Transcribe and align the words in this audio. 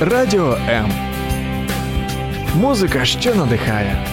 Радіо 0.00 0.56
М. 0.68 0.92
Музика, 2.54 3.04
що 3.04 3.34
надихає. 3.34 4.06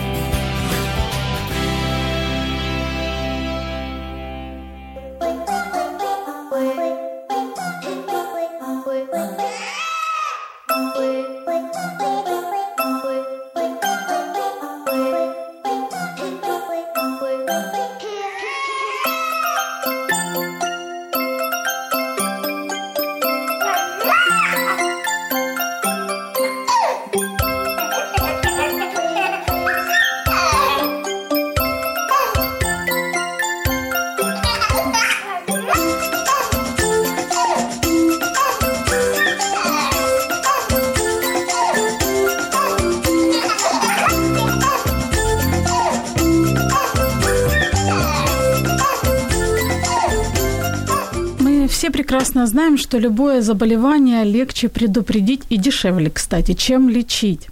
Знаем, 52.46 52.78
что 52.78 53.00
любое 53.00 53.42
заболевание 53.42 54.24
легче 54.24 54.68
предупредить 54.68 55.42
и 55.50 55.58
дешевле, 55.58 56.10
кстати, 56.10 56.54
чем 56.54 56.90
лечить. 56.90 57.48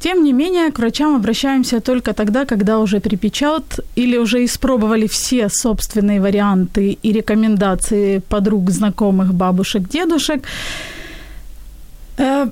Тем 0.00 0.22
не 0.22 0.32
менее, 0.32 0.70
к 0.70 0.78
врачам 0.78 1.16
обращаемся 1.16 1.80
только 1.80 2.12
тогда, 2.12 2.44
когда 2.44 2.78
уже 2.78 3.00
припечат 3.00 3.80
или 3.96 4.16
уже 4.18 4.44
испробовали 4.44 5.06
все 5.06 5.48
собственные 5.48 6.20
варианты 6.20 6.98
и 7.02 7.12
рекомендации 7.12 8.20
подруг, 8.28 8.70
знакомых, 8.70 9.34
бабушек, 9.34 9.88
дедушек. 9.88 10.44
Э, 12.18 12.50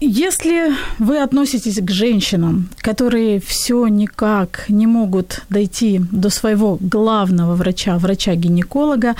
Если 0.00 0.72
вы 0.98 1.22
относитесь 1.22 1.80
к 1.80 1.90
женщинам, 1.90 2.68
которые 2.78 3.40
все 3.40 3.88
никак 3.88 4.64
не 4.68 4.86
могут 4.86 5.42
дойти 5.50 6.00
до 6.12 6.30
своего 6.30 6.78
главного 6.80 7.56
врача, 7.56 7.98
врача-гинеколога, 7.98 9.16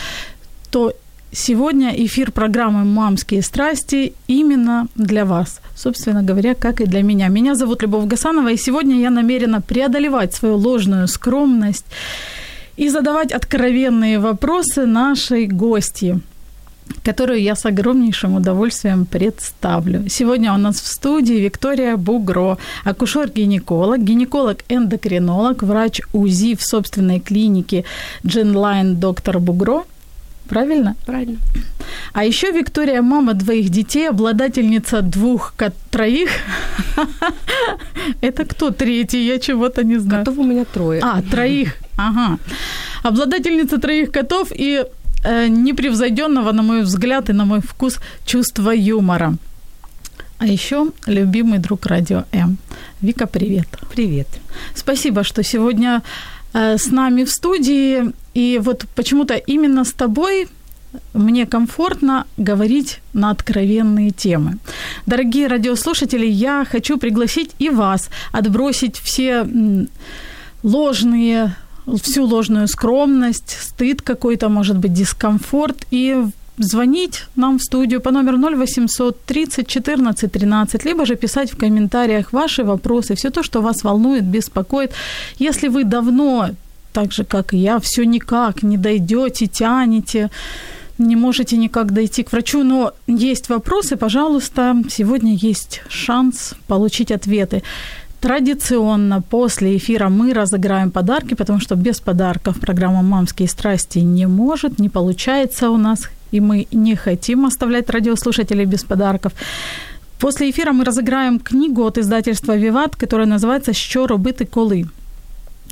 то 0.71 0.93
сегодня 1.33 1.91
эфир 1.91 2.33
программы 2.33 2.85
«Мамские 2.85 3.43
страсти» 3.43 4.13
именно 4.29 4.87
для 4.95 5.25
вас. 5.25 5.61
Собственно 5.75 6.23
говоря, 6.23 6.55
как 6.55 6.81
и 6.81 6.87
для 6.87 7.03
меня. 7.03 7.29
Меня 7.29 7.55
зовут 7.55 7.83
Любовь 7.83 8.07
Гасанова, 8.07 8.49
и 8.49 8.57
сегодня 8.57 9.01
я 9.01 9.11
намерена 9.11 9.61
преодолевать 9.61 10.35
свою 10.35 10.57
ложную 10.57 11.09
скромность 11.09 11.87
и 12.77 12.89
задавать 12.89 13.33
откровенные 13.33 14.19
вопросы 14.19 14.87
нашей 14.87 15.47
гости– 15.47 16.21
которую 17.05 17.41
я 17.41 17.55
с 17.55 17.67
огромнейшим 17.67 18.35
удовольствием 18.35 19.07
представлю. 19.07 20.09
Сегодня 20.09 20.53
у 20.53 20.57
нас 20.57 20.81
в 20.81 20.87
студии 20.87 21.35
Виктория 21.35 21.97
Бугро, 21.97 22.59
акушер-гинеколог, 22.85 23.99
гинеколог-эндокринолог, 23.99 25.63
врач 25.63 26.01
УЗИ 26.13 26.55
в 26.55 26.63
собственной 26.63 27.21
клинике 27.21 27.85
Джинлайн 28.27 28.97
доктор 28.97 29.39
Бугро. 29.39 29.85
Правильно? 30.49 30.95
Правильно. 31.07 31.39
А 32.13 32.25
еще 32.25 32.51
Виктория 32.53 33.03
мама 33.03 33.35
двоих 33.35 33.69
детей, 33.71 34.09
обладательница 34.09 35.03
двух 35.03 35.53
кот- 35.59 35.75
троих. 35.91 36.31
Это 38.21 38.45
кто 38.45 38.71
третий? 38.71 39.27
Я 39.27 39.39
чего-то 39.39 39.85
не 39.85 39.99
знаю. 39.99 40.25
Котов 40.25 40.39
у 40.39 40.45
меня 40.45 40.65
трое. 40.65 41.01
А, 41.03 41.23
троих. 41.23 41.75
Ага. 41.97 42.39
Обладательница 43.03 43.79
троих 43.79 44.11
котов 44.11 44.53
и 44.55 44.85
э, 45.25 45.49
непревзойденного, 45.49 46.53
на 46.53 46.63
мой 46.63 46.83
взгляд 46.83 47.31
и 47.31 47.33
на 47.33 47.45
мой 47.45 47.61
вкус, 47.61 47.99
чувства 48.27 48.71
юмора. 48.71 49.35
А 50.39 50.47
еще 50.47 50.87
любимый 51.07 51.59
друг 51.59 51.87
Радио 51.87 52.25
М. 52.33 52.57
Вика, 53.03 53.27
привет. 53.27 53.67
Привет. 53.95 54.29
Спасибо, 54.75 55.25
что 55.25 55.43
сегодня 55.43 56.03
с 56.53 56.87
нами 56.87 57.25
в 57.25 57.31
студии. 57.31 58.13
И 58.35 58.61
вот 58.63 58.87
почему-то 58.95 59.35
именно 59.35 59.85
с 59.85 59.93
тобой 59.93 60.49
мне 61.13 61.47
комфортно 61.47 62.27
говорить 62.37 63.01
на 63.13 63.31
откровенные 63.31 64.11
темы. 64.11 64.59
Дорогие 65.07 65.47
радиослушатели, 65.47 66.27
я 66.27 66.65
хочу 66.69 66.97
пригласить 66.97 67.51
и 67.59 67.69
вас 67.71 68.09
отбросить 68.33 68.97
все 68.97 69.47
ложные 70.63 71.55
всю 72.03 72.25
ложную 72.25 72.69
скромность, 72.69 73.57
стыд 73.61 74.03
какой-то, 74.03 74.49
может 74.49 74.77
быть, 74.77 74.93
дискомфорт, 74.93 75.87
и 75.91 76.23
звонить 76.59 77.25
нам 77.37 77.59
в 77.59 77.63
студию 77.63 78.01
по 78.01 78.11
номеру 78.11 78.39
0800 78.39 79.25
30 79.25 79.67
14 79.67 80.33
13, 80.33 80.85
либо 80.85 81.07
же 81.07 81.17
писать 81.17 81.51
в 81.53 81.57
комментариях 81.57 82.33
ваши 82.33 82.65
вопросы, 82.65 83.15
все 83.15 83.31
то, 83.31 83.43
что 83.43 83.63
вас 83.63 83.85
волнует, 83.85 84.25
беспокоит. 84.25 84.93
Если 85.39 85.69
вы 85.69 85.85
давно, 85.85 86.51
так 86.93 87.13
же, 87.13 87.25
как 87.25 87.55
и 87.55 87.59
я, 87.59 87.79
все 87.79 88.05
никак 88.05 88.63
не 88.63 88.77
дойдете, 88.77 89.47
тянете, 89.47 90.31
не 90.99 91.17
можете 91.17 91.57
никак 91.57 91.93
дойти 91.93 92.23
к 92.23 92.33
врачу, 92.33 92.65
но 92.65 92.93
есть 93.07 93.49
вопросы, 93.49 93.97
пожалуйста, 93.97 94.77
сегодня 94.91 95.35
есть 95.35 95.83
шанс 95.89 96.55
получить 96.67 97.13
ответы. 97.13 97.63
Традиционно 98.21 99.23
после 99.23 99.77
эфира 99.77 100.09
мы 100.09 100.35
разыграем 100.35 100.91
подарки, 100.91 101.35
потому 101.35 101.61
что 101.61 101.77
без 101.77 102.01
подарков 102.01 102.59
программа 102.59 103.03
«Мамские 103.03 103.49
страсти» 103.49 104.01
не 104.01 104.27
может, 104.27 104.81
не 104.81 104.89
получается 104.89 105.71
у 105.71 105.77
нас, 105.77 106.09
и 106.33 106.41
мы 106.41 106.67
не 106.73 106.97
хотим 106.97 107.45
оставлять 107.47 107.91
радиослушателей 107.91 108.65
без 108.65 108.85
подарков. 108.85 109.33
После 110.19 110.51
эфира 110.51 110.73
мы 110.73 110.85
разыграем 110.85 111.39
книгу 111.39 111.83
от 111.83 111.99
издательства 111.99 112.57
«Виват», 112.57 112.97
которая 112.97 113.27
называется 113.27 113.73
«Що 113.73 114.07
робити 114.07 114.45
коли?». 114.45 114.87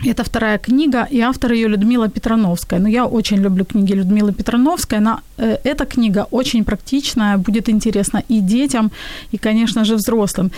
Это 0.05 0.25
вторая 0.25 0.59
книга, 0.59 1.09
и 1.11 1.21
автор 1.21 1.53
ее 1.53 1.69
Людмила 1.69 2.09
Петрановская. 2.09 2.81
Но 2.81 2.89
я 2.89 3.06
очень 3.06 3.39
люблю 3.39 3.65
книги 3.65 3.95
Людмилы 3.95 4.33
Петрановской. 4.33 4.99
Она, 4.99 5.21
э, 5.39 5.56
эта 5.65 5.87
книга 5.87 6.27
очень 6.31 6.65
практичная, 6.65 7.39
будет 7.39 7.69
интересна 7.71 8.22
и 8.28 8.41
детям, 8.41 8.91
и, 9.33 9.39
конечно 9.39 9.84
же, 9.84 9.95
взрослым. 9.97 10.50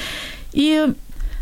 И 0.53 0.87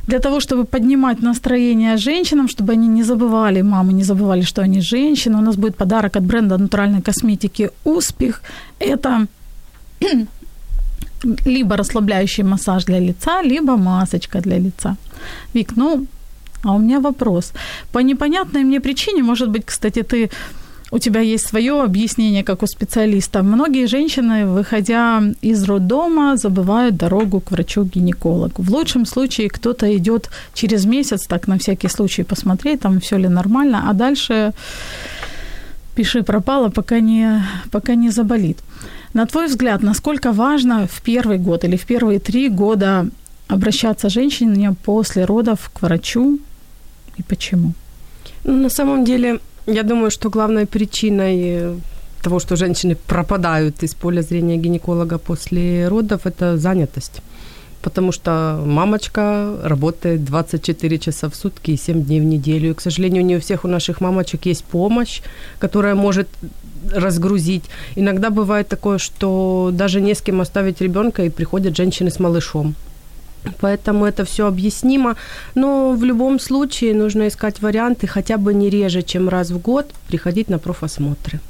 для 0.06 0.18
того, 0.18 0.40
чтобы 0.40 0.64
поднимать 0.64 1.22
настроение 1.22 1.96
женщинам, 1.96 2.48
чтобы 2.48 2.72
они 2.72 2.88
не 2.88 3.04
забывали, 3.04 3.62
мамы 3.62 3.92
не 3.92 4.04
забывали, 4.04 4.42
что 4.42 4.62
они 4.62 4.80
женщины. 4.80 5.38
У 5.38 5.42
нас 5.42 5.56
будет 5.56 5.76
подарок 5.76 6.16
от 6.16 6.22
бренда 6.22 6.58
натуральной 6.58 7.02
косметики 7.02 7.70
«Успех». 7.84 8.42
Это 8.78 9.26
либо 11.46 11.76
расслабляющий 11.76 12.44
массаж 12.44 12.84
для 12.84 13.00
лица, 13.00 13.42
либо 13.42 13.76
масочка 13.76 14.40
для 14.40 14.58
лица. 14.58 14.96
Вик, 15.54 15.76
ну, 15.76 16.06
а 16.62 16.72
у 16.72 16.78
меня 16.78 17.00
вопрос. 17.00 17.52
По 17.92 18.02
непонятной 18.02 18.64
мне 18.64 18.80
причине, 18.80 19.22
может 19.22 19.48
быть, 19.48 19.64
кстати, 19.64 20.02
ты 20.02 20.30
у 20.90 20.98
тебя 20.98 21.20
есть 21.20 21.46
свое 21.46 21.82
объяснение, 21.82 22.44
как 22.44 22.62
у 22.62 22.66
специалиста. 22.66 23.42
Многие 23.42 23.86
женщины, 23.86 24.46
выходя 24.46 25.22
из 25.42 25.64
роддома, 25.64 26.36
забывают 26.36 26.96
дорогу 26.96 27.40
к 27.40 27.50
врачу-гинекологу. 27.50 28.62
В 28.62 28.70
лучшем 28.70 29.06
случае 29.06 29.48
кто-то 29.48 29.86
идет 29.96 30.30
через 30.54 30.84
месяц, 30.84 31.26
так 31.26 31.48
на 31.48 31.58
всякий 31.58 31.88
случай 31.88 32.22
посмотреть, 32.22 32.80
там 32.80 33.00
все 33.00 33.18
ли 33.18 33.28
нормально, 33.28 33.90
а 33.90 33.92
дальше 33.94 34.52
пиши 35.96 36.22
пропало, 36.22 36.68
пока 36.68 37.00
не, 37.00 37.42
пока 37.70 37.94
не 37.94 38.10
заболит. 38.10 38.58
На 39.12 39.26
твой 39.26 39.46
взгляд, 39.46 39.82
насколько 39.82 40.32
важно 40.32 40.86
в 40.86 41.02
первый 41.02 41.38
год 41.38 41.64
или 41.64 41.76
в 41.76 41.86
первые 41.86 42.20
три 42.20 42.48
года 42.48 43.08
обращаться 43.48 44.08
женщине 44.08 44.74
после 44.84 45.24
родов 45.24 45.70
к 45.72 45.82
врачу 45.82 46.38
и 47.16 47.22
почему? 47.22 47.72
Ну, 48.44 48.52
на 48.52 48.68
самом 48.68 49.04
деле, 49.04 49.40
я 49.66 49.82
думаю, 49.82 50.10
что 50.10 50.30
главной 50.30 50.66
причиной 50.66 51.38
э, 51.40 51.74
того, 52.22 52.40
что 52.40 52.56
женщины 52.56 52.96
пропадают 53.06 53.82
из 53.82 53.94
поля 53.94 54.22
зрения 54.22 54.56
гинеколога 54.56 55.18
после 55.18 55.88
родов, 55.88 56.26
это 56.26 56.56
занятость. 56.56 57.22
Потому 57.82 58.12
что 58.12 58.62
мамочка 58.66 59.56
работает 59.62 60.24
24 60.24 60.98
часа 60.98 61.28
в 61.28 61.36
сутки 61.36 61.70
и 61.70 61.76
7 61.76 62.04
дней 62.04 62.20
в 62.20 62.24
неделю. 62.24 62.70
И, 62.70 62.74
к 62.74 62.80
сожалению, 62.80 63.24
не 63.24 63.36
у 63.36 63.40
всех 63.40 63.64
у 63.64 63.68
наших 63.68 64.00
мамочек 64.00 64.46
есть 64.46 64.64
помощь, 64.64 65.22
которая 65.58 65.94
может 65.94 66.28
разгрузить. 66.92 67.64
Иногда 67.96 68.30
бывает 68.30 68.68
такое, 68.68 68.98
что 68.98 69.70
даже 69.72 70.00
не 70.00 70.14
с 70.14 70.20
кем 70.20 70.40
оставить 70.40 70.80
ребенка, 70.80 71.22
и 71.22 71.30
приходят 71.30 71.76
женщины 71.76 72.10
с 72.10 72.18
малышом. 72.18 72.74
Поэтому 73.60 74.04
это 74.04 74.24
все 74.24 74.46
объяснимо. 74.46 75.16
Но 75.54 75.92
в 75.92 76.04
любом 76.04 76.38
случае 76.38 76.94
нужно 76.94 77.26
искать 77.26 77.62
варианты 77.62 78.06
хотя 78.06 78.36
бы 78.36 78.54
не 78.54 78.70
реже, 78.70 79.02
чем 79.02 79.28
раз 79.28 79.50
в 79.50 79.58
год 79.58 79.86
приходить 80.08 80.50
на 80.50 80.58
профосмотры. 80.58 81.40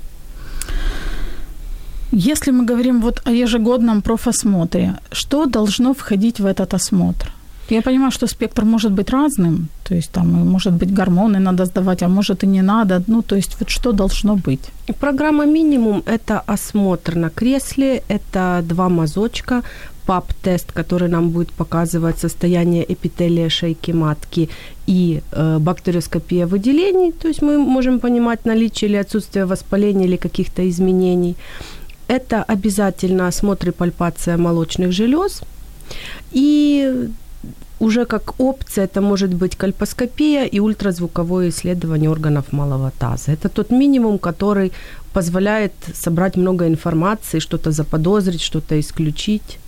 Если 2.12 2.52
мы 2.52 2.64
говорим 2.64 3.00
вот 3.00 3.20
о 3.26 3.30
ежегодном 3.30 4.00
профосмотре, 4.00 4.94
что 5.12 5.46
должно 5.46 5.92
входить 5.92 6.40
в 6.40 6.46
этот 6.46 6.74
осмотр? 6.74 7.32
Я 7.70 7.82
понимаю, 7.82 8.12
что 8.12 8.26
спектр 8.26 8.64
может 8.64 8.92
быть 8.92 9.10
разным, 9.10 9.68
то 9.84 9.94
есть 9.94 10.10
там, 10.12 10.28
может 10.28 10.72
быть, 10.72 10.94
гормоны 10.94 11.40
надо 11.40 11.64
сдавать, 11.64 12.02
а 12.02 12.08
может 12.08 12.44
и 12.44 12.46
не 12.46 12.62
надо. 12.62 13.02
Ну, 13.08 13.22
то 13.22 13.36
есть 13.36 13.56
вот 13.60 13.70
что 13.70 13.92
должно 13.92 14.36
быть? 14.36 14.60
Программа 15.00 15.46
«Минимум»– 15.46 16.02
это 16.06 16.42
осмотр 16.46 17.16
на 17.16 17.28
кресле, 17.28 18.02
это 18.08 18.62
два 18.62 18.88
мазочка, 18.88 19.62
ПАП-тест, 20.06 20.72
который 20.72 21.08
нам 21.08 21.30
будет 21.30 21.50
показывать 21.50 22.18
состояние 22.18 22.84
эпителия 22.92 23.48
шейки 23.48 23.92
матки 23.92 24.48
и 24.86 25.20
э, 25.32 25.58
бактериоскопия 25.58 26.46
выделений, 26.46 27.12
то 27.12 27.28
есть 27.28 27.42
мы 27.42 27.58
можем 27.58 27.98
понимать 27.98 28.46
наличие 28.46 28.90
или 28.90 28.96
отсутствие 28.96 29.44
воспаления 29.44 30.06
или 30.06 30.16
каких-то 30.16 30.62
изменений. 30.68 31.36
Это 32.08 32.44
обязательно 32.44 33.26
осмотр 33.26 33.68
и 33.68 33.72
пальпация 33.72 34.36
молочных 34.36 34.92
желез. 34.92 35.42
И 36.32 37.08
уже 37.80 38.04
как 38.04 38.40
опция 38.40 38.84
это 38.84 39.00
может 39.00 39.34
быть 39.34 39.56
кальпоскопия 39.56 40.44
и 40.44 40.60
ультразвуковое 40.60 41.48
исследование 41.48 42.10
органов 42.10 42.52
малого 42.52 42.90
таза. 42.98 43.32
Это 43.32 43.48
тот 43.48 43.70
минимум, 43.70 44.18
который 44.18 44.72
позволяет 45.12 45.72
собрать 45.94 46.36
много 46.36 46.66
информации, 46.66 47.40
что-то 47.40 47.72
заподозрить, 47.72 48.42
что-то 48.42 48.78
исключить. 48.78 49.58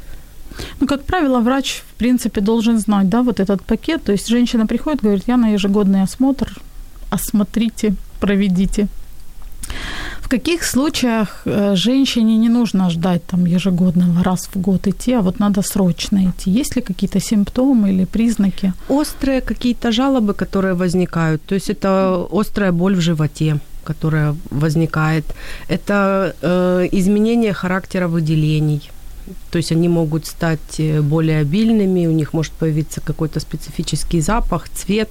Ну, 0.80 0.86
как 0.86 1.02
правило, 1.02 1.40
врач, 1.40 1.82
в 1.90 1.94
принципе, 1.98 2.40
должен 2.40 2.78
знать, 2.78 3.08
да, 3.08 3.22
вот 3.22 3.40
этот 3.40 3.62
пакет. 3.62 4.04
То 4.04 4.12
есть 4.12 4.28
женщина 4.28 4.66
приходит, 4.66 5.02
говорит, 5.02 5.24
я 5.28 5.36
на 5.36 5.52
ежегодный 5.52 6.02
осмотр, 6.02 6.52
осмотрите, 7.10 7.94
проведите. 8.20 8.88
В 10.20 10.28
каких 10.28 10.64
случаях 10.64 11.42
э, 11.44 11.74
женщине 11.76 12.36
не 12.36 12.48
нужно 12.48 12.90
ждать 12.90 13.22
там 13.26 13.46
ежегодного 13.46 14.22
раз 14.22 14.48
в 14.54 14.60
год 14.60 14.86
идти, 14.86 15.14
а 15.14 15.20
вот 15.20 15.40
надо 15.40 15.62
срочно 15.62 16.18
идти? 16.18 16.50
Есть 16.50 16.76
ли 16.76 16.82
какие-то 16.82 17.20
симптомы 17.20 17.90
или 17.90 18.04
признаки? 18.04 18.72
Острые 18.88 19.40
какие-то 19.40 19.90
жалобы, 19.90 20.34
которые 20.34 20.74
возникают. 20.74 21.42
То 21.42 21.54
есть 21.54 21.70
это 21.70 22.26
острая 22.30 22.72
боль 22.72 22.94
в 22.94 23.00
животе 23.00 23.58
которая 23.84 24.34
возникает. 24.50 25.24
Это 25.68 26.34
э, 26.42 26.88
изменение 26.92 27.54
характера 27.54 28.06
выделений. 28.06 28.90
То 29.50 29.58
есть 29.58 29.72
они 29.72 29.88
могут 29.88 30.26
стать 30.26 30.78
э, 30.80 31.00
более 31.00 31.40
обильными, 31.40 32.06
у 32.06 32.12
них 32.12 32.32
может 32.32 32.52
появиться 32.52 33.00
какой-то 33.00 33.40
специфический 33.40 34.20
запах, 34.20 34.68
цвет. 34.68 35.10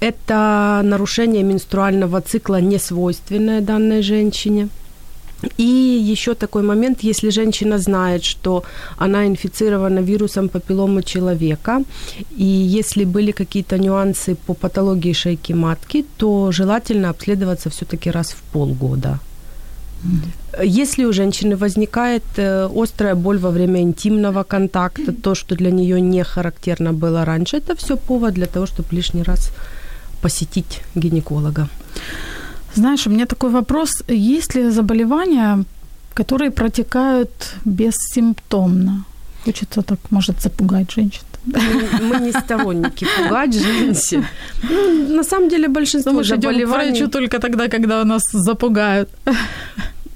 Это 0.00 0.80
нарушение 0.84 1.42
менструального 1.42 2.20
цикла, 2.20 2.60
не 2.60 2.78
свойственное 2.78 3.60
данной 3.60 4.02
женщине. 4.02 4.68
И 5.56 5.62
еще 6.12 6.34
такой 6.34 6.62
момент, 6.62 7.04
если 7.04 7.30
женщина 7.30 7.78
знает, 7.78 8.24
что 8.24 8.64
она 8.96 9.26
инфицирована 9.26 10.00
вирусом 10.00 10.48
папилломы 10.48 11.02
человека, 11.02 11.82
и 12.36 12.44
если 12.44 13.04
были 13.04 13.30
какие-то 13.32 13.78
нюансы 13.78 14.34
по 14.34 14.54
патологии 14.54 15.12
шейки 15.12 15.54
матки, 15.54 16.04
то 16.16 16.50
желательно 16.52 17.10
обследоваться 17.10 17.70
все-таки 17.70 18.10
раз 18.10 18.32
в 18.32 18.42
полгода. 18.52 19.20
Если 20.64 21.04
у 21.04 21.12
женщины 21.12 21.56
возникает 21.56 22.22
э, 22.36 22.68
острая 22.74 23.14
боль 23.14 23.38
во 23.38 23.50
время 23.50 23.80
интимного 23.80 24.44
контакта, 24.44 25.12
то, 25.12 25.34
что 25.34 25.54
для 25.54 25.70
нее 25.70 26.00
не 26.00 26.24
характерно 26.24 26.92
было 26.92 27.24
раньше, 27.24 27.56
это 27.56 27.74
все 27.74 27.96
повод 27.96 28.34
для 28.34 28.46
того, 28.46 28.66
чтобы 28.66 28.96
лишний 28.96 29.24
раз 29.24 29.52
посетить 30.22 30.82
гинеколога. 30.94 31.68
Знаешь, 32.74 33.06
у 33.06 33.10
меня 33.10 33.26
такой 33.26 33.50
вопрос. 33.50 34.04
Есть 34.08 34.54
ли 34.54 34.70
заболевания, 34.70 35.64
которые 36.14 36.50
протекают 36.50 37.30
бессимптомно? 37.64 39.04
Хочется 39.44 39.82
так, 39.82 39.98
может, 40.10 40.40
запугать 40.40 40.92
женщин. 40.96 41.27
Мы 42.00 42.20
не 42.20 42.32
сторонники 42.32 43.06
пугать 43.16 43.54
женщин. 43.54 44.24
Ну, 44.62 45.16
на 45.16 45.24
самом 45.24 45.48
деле 45.48 45.68
большинство 45.68 46.22
заболеваний... 46.22 46.90
врачу 46.90 47.08
только 47.08 47.38
тогда, 47.38 47.68
когда 47.68 48.04
нас 48.04 48.22
запугают. 48.32 49.08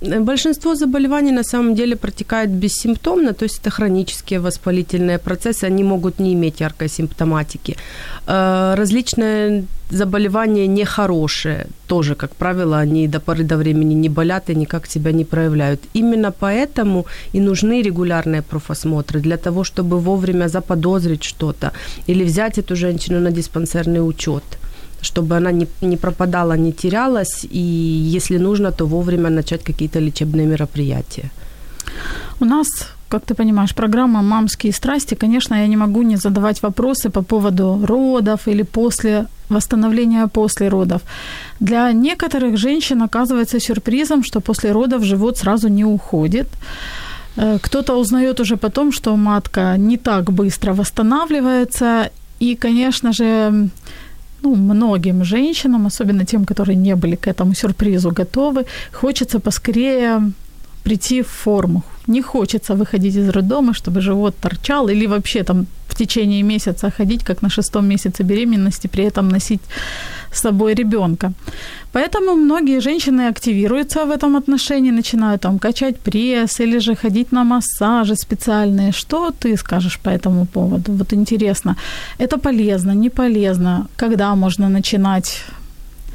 Большинство 0.02 0.75
заболеваний 0.75 1.32
на 1.32 1.44
самом 1.44 1.75
деле 1.75 1.94
протекают 1.94 2.50
бессимптомно, 2.50 3.32
то 3.32 3.44
есть 3.44 3.60
это 3.60 3.70
хронические 3.70 4.40
воспалительные 4.40 5.19
процессы, 5.19 5.64
они 5.64 5.84
могут 5.84 6.19
не 6.19 6.32
иметь 6.32 6.60
яркой 6.60 6.88
симптоматики. 6.88 7.76
Э, 8.26 8.75
различные 8.76 9.64
заболевания 9.90 10.66
нехорошие, 10.66 11.66
тоже, 11.87 12.14
как 12.14 12.34
правило, 12.34 12.78
они 12.78 13.06
до 13.08 13.20
поры 13.20 13.44
до 13.44 13.56
времени 13.56 13.94
не 13.94 14.08
болят 14.08 14.50
и 14.50 14.56
никак 14.56 14.87
себя 14.87 15.12
не 15.12 15.25
проявляют. 15.25 15.81
Именно 15.94 16.32
поэтому 16.32 17.06
и 17.34 17.40
нужны 17.40 17.82
регулярные 17.82 18.43
профосмотры 18.43 19.20
для 19.20 19.37
того, 19.37 19.62
чтобы 19.62 20.00
вовремя 20.00 20.49
заподозрить 20.49 21.22
что-то 21.22 21.72
или 22.08 22.25
взять 22.25 22.58
эту 22.58 22.75
женщину 22.75 23.20
на 23.20 23.31
диспансерный 23.31 24.00
учет 24.00 24.43
чтобы 25.02 25.37
она 25.37 25.52
не, 25.52 25.66
не 25.82 25.96
пропадала, 25.96 26.56
не 26.56 26.72
терялась, 26.72 27.46
и 27.52 27.60
если 28.16 28.38
нужно, 28.38 28.72
то 28.72 28.87
вовремя 28.87 29.31
начать 29.31 29.62
какие-то 29.64 30.00
лечебные 30.00 30.46
мероприятия. 30.46 31.31
У 32.40 32.44
нас 32.44 32.69
как 33.12 33.26
ты 33.26 33.34
понимаешь, 33.34 33.75
программа 33.75 34.22
«Мамские 34.22 34.72
страсти», 34.72 35.16
конечно, 35.16 35.54
я 35.54 35.66
не 35.66 35.76
могу 35.76 36.02
не 36.02 36.16
задавать 36.16 36.62
вопросы 36.62 37.10
по 37.10 37.22
поводу 37.22 37.87
родов 37.87 38.49
или 38.49 38.62
после 38.62 39.26
восстановления 39.50 40.26
после 40.28 40.69
родов. 40.69 41.02
Для 41.60 41.93
некоторых 41.93 42.56
женщин 42.56 43.02
оказывается 43.02 43.60
сюрпризом, 43.60 44.25
что 44.25 44.40
после 44.40 44.72
родов 44.72 45.04
живот 45.04 45.38
сразу 45.38 45.69
не 45.69 45.84
уходит. 45.84 46.46
Э, 47.37 47.58
кто-то 47.62 48.00
узнает 48.00 48.40
уже 48.40 48.56
потом, 48.56 48.93
что 48.93 49.16
матка 49.16 49.76
не 49.78 49.96
так 49.96 50.32
быстро 50.32 50.72
восстанавливается. 50.72 52.10
И, 52.40 52.56
конечно 52.56 53.12
же, 53.12 53.69
ну, 54.43 54.55
многим 54.55 55.25
женщинам, 55.25 55.87
особенно 55.87 56.25
тем, 56.25 56.44
которые 56.44 56.77
не 56.77 56.97
были 56.97 57.17
к 57.17 57.29
этому 57.29 57.55
сюрпризу 57.55 58.11
готовы, 58.11 58.65
хочется 58.93 59.39
поскорее 59.41 60.33
прийти 60.83 61.23
в 61.23 61.29
форму. 61.29 61.83
Не 62.06 62.23
хочется 62.23 62.75
выходить 62.75 63.17
из 63.17 63.29
роддома, 63.29 63.73
чтобы 63.73 64.00
живот 64.00 64.35
торчал, 64.41 64.89
или 64.89 65.06
вообще 65.06 65.44
там 65.44 65.67
в 65.93 65.94
течение 65.94 66.43
месяца 66.43 66.91
ходить, 66.91 67.25
как 67.25 67.43
на 67.43 67.50
шестом 67.50 67.87
месяце 67.87 68.25
беременности, 68.25 68.89
при 68.89 69.05
этом 69.05 69.29
носить 69.29 69.61
с 70.33 70.41
собой 70.41 70.75
ребенка. 70.75 71.33
Поэтому 71.93 72.35
многие 72.35 72.81
женщины 72.81 73.29
активируются 73.29 74.05
в 74.05 74.11
этом 74.11 74.37
отношении, 74.37 74.93
начинают 74.93 75.43
там 75.43 75.59
качать 75.59 75.99
пресс 75.99 76.61
или 76.61 76.81
же 76.81 76.94
ходить 76.94 77.33
на 77.33 77.44
массажи 77.44 78.15
специальные. 78.15 78.93
Что 78.93 79.31
ты 79.31 79.56
скажешь 79.56 79.99
по 79.99 80.11
этому 80.11 80.47
поводу? 80.47 80.93
Вот 80.93 81.12
интересно, 81.12 81.76
это 82.19 82.38
полезно, 82.38 82.95
не 82.95 83.11
полезно? 83.11 83.87
Когда 83.97 84.35
можно 84.35 84.69
начинать 84.69 85.45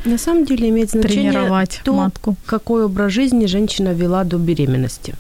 на 0.06 0.18
самом 0.18 0.46
деле 0.46 0.70
имеет 0.70 0.92
значение 0.92 1.32
тренировать 1.32 1.82
то, 1.84 1.94
матку. 1.94 2.36
какой 2.46 2.86
образ 2.86 3.12
жизни 3.14 3.48
женщина 3.48 3.94
вела 3.94 4.24
до 4.24 4.38
беременности. 4.38 5.16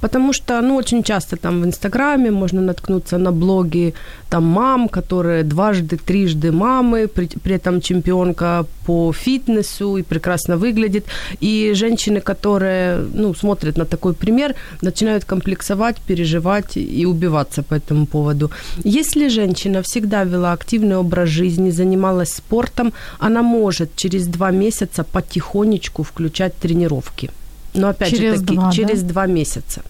Потому 0.00 0.32
что, 0.32 0.60
ну, 0.60 0.76
очень 0.76 1.02
часто 1.02 1.36
там 1.36 1.62
в 1.62 1.64
Инстаграме 1.64 2.30
можно 2.30 2.60
наткнуться 2.60 3.18
на 3.18 3.32
блоги 3.32 3.94
там 4.28 4.44
мам, 4.44 4.88
которые 4.88 5.44
дважды, 5.44 5.96
трижды 5.96 6.50
мамы, 6.50 7.06
при, 7.06 7.26
при 7.26 7.54
этом 7.54 7.80
чемпионка 7.80 8.66
по 8.86 9.12
фитнесу 9.12 9.96
и 9.96 10.02
прекрасно 10.02 10.56
выглядит. 10.56 11.04
И 11.40 11.72
женщины, 11.74 12.20
которые, 12.20 13.06
ну, 13.14 13.34
смотрят 13.34 13.78
на 13.78 13.84
такой 13.84 14.12
пример, 14.12 14.54
начинают 14.82 15.24
комплексовать, 15.24 15.96
переживать 16.06 16.76
и 16.76 17.06
убиваться 17.06 17.62
по 17.62 17.74
этому 17.74 18.06
поводу. 18.06 18.50
Если 18.84 19.28
женщина 19.28 19.82
всегда 19.82 20.24
вела 20.24 20.52
активный 20.52 20.96
образ 20.96 21.28
жизни, 21.28 21.70
занималась 21.70 22.34
спортом, 22.34 22.92
она 23.20 23.42
может 23.42 23.96
через 23.96 24.23
два 24.26 24.50
месяца 24.50 25.04
потихонечку 25.04 26.02
включать 26.02 26.54
тренировки. 26.54 27.30
Но 27.74 27.88
опять 27.88 28.10
через 28.10 28.34
же 28.34 28.40
таки, 28.40 28.54
два, 28.54 28.72
через 28.72 29.02
да? 29.02 29.08
два 29.08 29.26
месяца. 29.26 29.82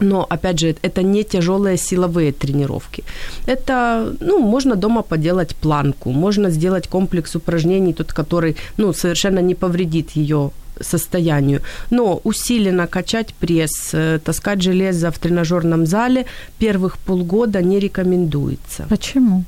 Но, 0.00 0.26
опять 0.30 0.60
же, 0.60 0.76
это 0.82 1.02
не 1.02 1.24
тяжелые 1.24 1.76
силовые 1.76 2.32
тренировки. 2.32 3.02
Это, 3.46 4.14
ну, 4.20 4.38
можно 4.38 4.76
дома 4.76 5.02
поделать 5.02 5.56
планку, 5.56 6.12
можно 6.12 6.50
сделать 6.50 6.88
комплекс 6.88 7.34
упражнений, 7.36 7.92
тот, 7.92 8.12
который, 8.12 8.56
ну, 8.76 8.92
совершенно 8.92 9.40
не 9.40 9.54
повредит 9.54 10.16
ее 10.16 10.50
состоянию. 10.80 11.60
Но 11.90 12.20
усиленно 12.24 12.86
качать 12.86 13.34
пресс, 13.34 13.90
э, 13.94 14.18
таскать 14.24 14.62
железо 14.62 15.10
в 15.10 15.18
тренажерном 15.18 15.86
зале 15.86 16.24
первых 16.58 16.96
полгода 16.98 17.62
не 17.62 17.80
рекомендуется. 17.80 18.86
Почему? 18.88 19.44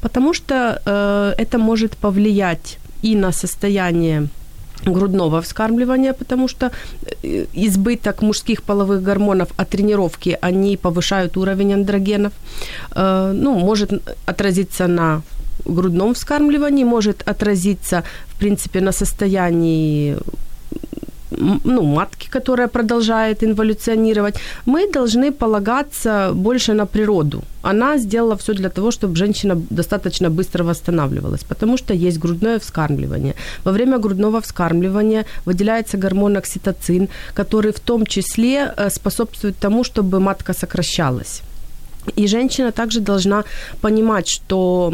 Потому 0.00 0.34
что 0.34 0.80
э, 0.86 1.34
это 1.42 1.58
может 1.58 1.96
повлиять 1.96 2.78
и 3.02 3.16
на 3.16 3.32
состояние 3.32 4.28
грудного 4.84 5.40
вскармливания, 5.40 6.12
потому 6.12 6.48
что 6.48 6.70
э, 7.22 7.46
избыток 7.54 8.22
мужских 8.22 8.62
половых 8.62 9.02
гормонов 9.02 9.48
от 9.56 9.68
тренировки, 9.68 10.38
они 10.40 10.76
повышают 10.76 11.36
уровень 11.36 11.74
андрогенов. 11.74 12.32
Э, 12.94 13.32
ну, 13.34 13.54
может 13.58 13.90
отразиться 14.26 14.86
на 14.86 15.22
грудном 15.64 16.14
вскармливании, 16.14 16.84
может 16.84 17.28
отразиться, 17.28 18.02
в 18.26 18.38
принципе, 18.38 18.80
на 18.80 18.92
состоянии 18.92 20.16
ну, 21.30 21.82
матки, 21.82 22.28
которая 22.30 22.68
продолжает 22.68 23.42
инволюционировать, 23.42 24.34
мы 24.66 24.92
должны 24.92 25.32
полагаться 25.32 26.30
больше 26.34 26.74
на 26.74 26.86
природу. 26.86 27.42
Она 27.62 27.98
сделала 27.98 28.36
все 28.36 28.54
для 28.54 28.68
того, 28.68 28.90
чтобы 28.90 29.16
женщина 29.16 29.56
достаточно 29.70 30.30
быстро 30.30 30.64
восстанавливалась, 30.64 31.44
потому 31.44 31.76
что 31.76 31.94
есть 31.94 32.18
грудное 32.18 32.58
вскармливание. 32.58 33.34
Во 33.64 33.72
время 33.72 33.98
грудного 33.98 34.40
вскармливания 34.40 35.24
выделяется 35.46 35.98
гормон 35.98 36.36
окситоцин, 36.36 37.08
который 37.34 37.72
в 37.72 37.80
том 37.80 38.06
числе 38.06 38.72
э, 38.76 38.90
способствует 38.90 39.56
тому, 39.58 39.84
чтобы 39.84 40.20
матка 40.20 40.54
сокращалась. 40.54 41.42
И 42.16 42.26
женщина 42.26 42.72
также 42.72 43.00
должна 43.00 43.44
понимать, 43.80 44.28
что 44.28 44.92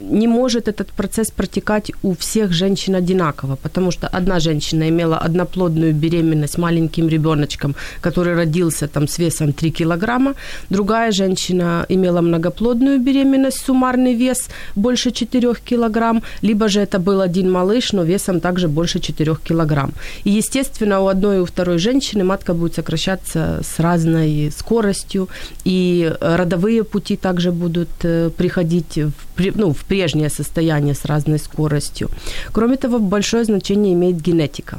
не 0.00 0.26
может 0.26 0.68
этот 0.68 0.88
процесс 0.88 1.30
протекать 1.30 1.92
у 2.02 2.14
всех 2.14 2.52
женщин 2.52 2.94
одинаково, 2.94 3.56
потому 3.56 3.90
что 3.90 4.08
одна 4.08 4.40
женщина 4.40 4.88
имела 4.88 5.18
одноплодную 5.18 5.92
беременность 5.94 6.58
маленьким 6.58 7.08
ребеночком, 7.08 7.74
который 8.00 8.34
родился 8.34 8.88
там 8.88 9.08
с 9.08 9.18
весом 9.18 9.52
3 9.52 9.70
килограмма, 9.70 10.34
другая 10.70 11.12
женщина 11.12 11.86
имела 11.88 12.20
многоплодную 12.20 13.00
беременность, 13.00 13.64
суммарный 13.64 14.14
вес 14.14 14.48
больше 14.74 15.10
4 15.10 15.54
килограмм, 15.64 16.22
либо 16.42 16.68
же 16.68 16.80
это 16.80 16.98
был 16.98 17.20
один 17.20 17.50
малыш, 17.50 17.92
но 17.92 18.02
весом 18.02 18.40
также 18.40 18.68
больше 18.68 19.00
4 19.00 19.36
килограмм. 19.44 19.92
И, 20.24 20.30
естественно, 20.30 21.00
у 21.00 21.08
одной 21.08 21.36
и 21.36 21.40
у 21.40 21.44
второй 21.44 21.78
женщины 21.78 22.24
матка 22.24 22.54
будет 22.54 22.74
сокращаться 22.74 23.60
с 23.62 23.80
разной 23.80 24.52
скоростью, 24.56 25.28
и 25.64 26.14
родовые 26.20 26.82
пути 26.82 27.16
также 27.16 27.50
будут 27.50 27.88
э, 28.04 28.30
приходить 28.30 28.98
в, 28.98 29.56
ну, 29.56 29.72
в 29.72 29.84
прежнее 29.84 30.30
состояние 30.30 30.94
с 30.94 31.04
разной 31.04 31.38
скоростью. 31.38 32.08
Кроме 32.52 32.76
того, 32.76 32.98
большое 32.98 33.44
значение 33.44 33.92
имеет 33.92 34.22
генетика. 34.22 34.78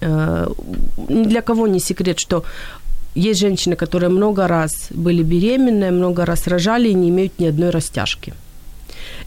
Э, 0.00 0.48
ни 1.08 1.24
для 1.24 1.40
кого 1.40 1.66
не 1.66 1.80
секрет, 1.80 2.18
что 2.18 2.44
есть 3.14 3.40
женщины, 3.40 3.76
которые 3.76 4.10
много 4.10 4.48
раз 4.48 4.88
были 4.90 5.22
беременны, 5.22 5.90
много 5.90 6.24
раз 6.24 6.46
рожали 6.46 6.88
и 6.88 6.94
не 6.94 7.08
имеют 7.08 7.40
ни 7.40 7.46
одной 7.46 7.70
растяжки. 7.70 8.32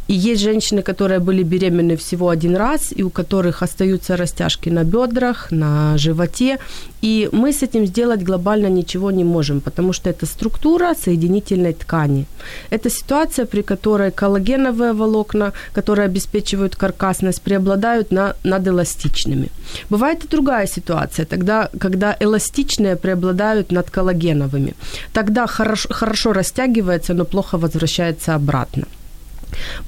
И 0.08 0.14
есть 0.14 0.42
женщины, 0.42 0.82
которые 0.82 1.20
были 1.20 1.44
беременны 1.44 1.96
всего 1.96 2.30
один 2.30 2.56
раз, 2.56 2.94
и 2.98 3.04
у 3.04 3.10
которых 3.10 3.64
остаются 3.64 4.16
растяжки 4.16 4.70
на 4.70 4.84
бедрах, 4.84 5.52
на 5.52 5.98
животе. 5.98 6.58
И 7.02 7.30
мы 7.32 7.52
с 7.52 7.64
этим 7.64 7.86
сделать 7.86 8.24
глобально 8.24 8.70
ничего 8.70 9.12
не 9.12 9.24
можем, 9.24 9.60
потому 9.60 9.94
что 9.94 10.10
это 10.10 10.26
структура 10.26 10.96
соединительной 10.96 11.74
ткани. 11.74 12.26
Это 12.72 12.90
ситуация, 12.90 13.46
при 13.46 13.62
которой 13.62 14.12
коллагеновые 14.12 14.94
волокна, 14.94 15.52
которые 15.74 16.06
обеспечивают 16.06 16.76
каркасность, 16.76 17.42
преобладают 17.42 18.12
на, 18.12 18.34
над 18.44 18.68
эластичными. 18.68 19.50
Бывает 19.90 20.24
и 20.24 20.28
другая 20.28 20.68
ситуация, 20.68 21.26
тогда, 21.26 21.70
когда 21.80 22.16
эластичные 22.20 22.96
преобладают 22.96 23.72
над 23.72 23.90
коллагеновыми. 23.90 24.74
Тогда 25.14 25.48
хорошо, 25.48 25.90
хорошо 25.92 26.34
растягивается, 26.34 27.14
но 27.14 27.26
плохо 27.26 27.58
возвращается 27.58 28.36
обратно. 28.36 28.86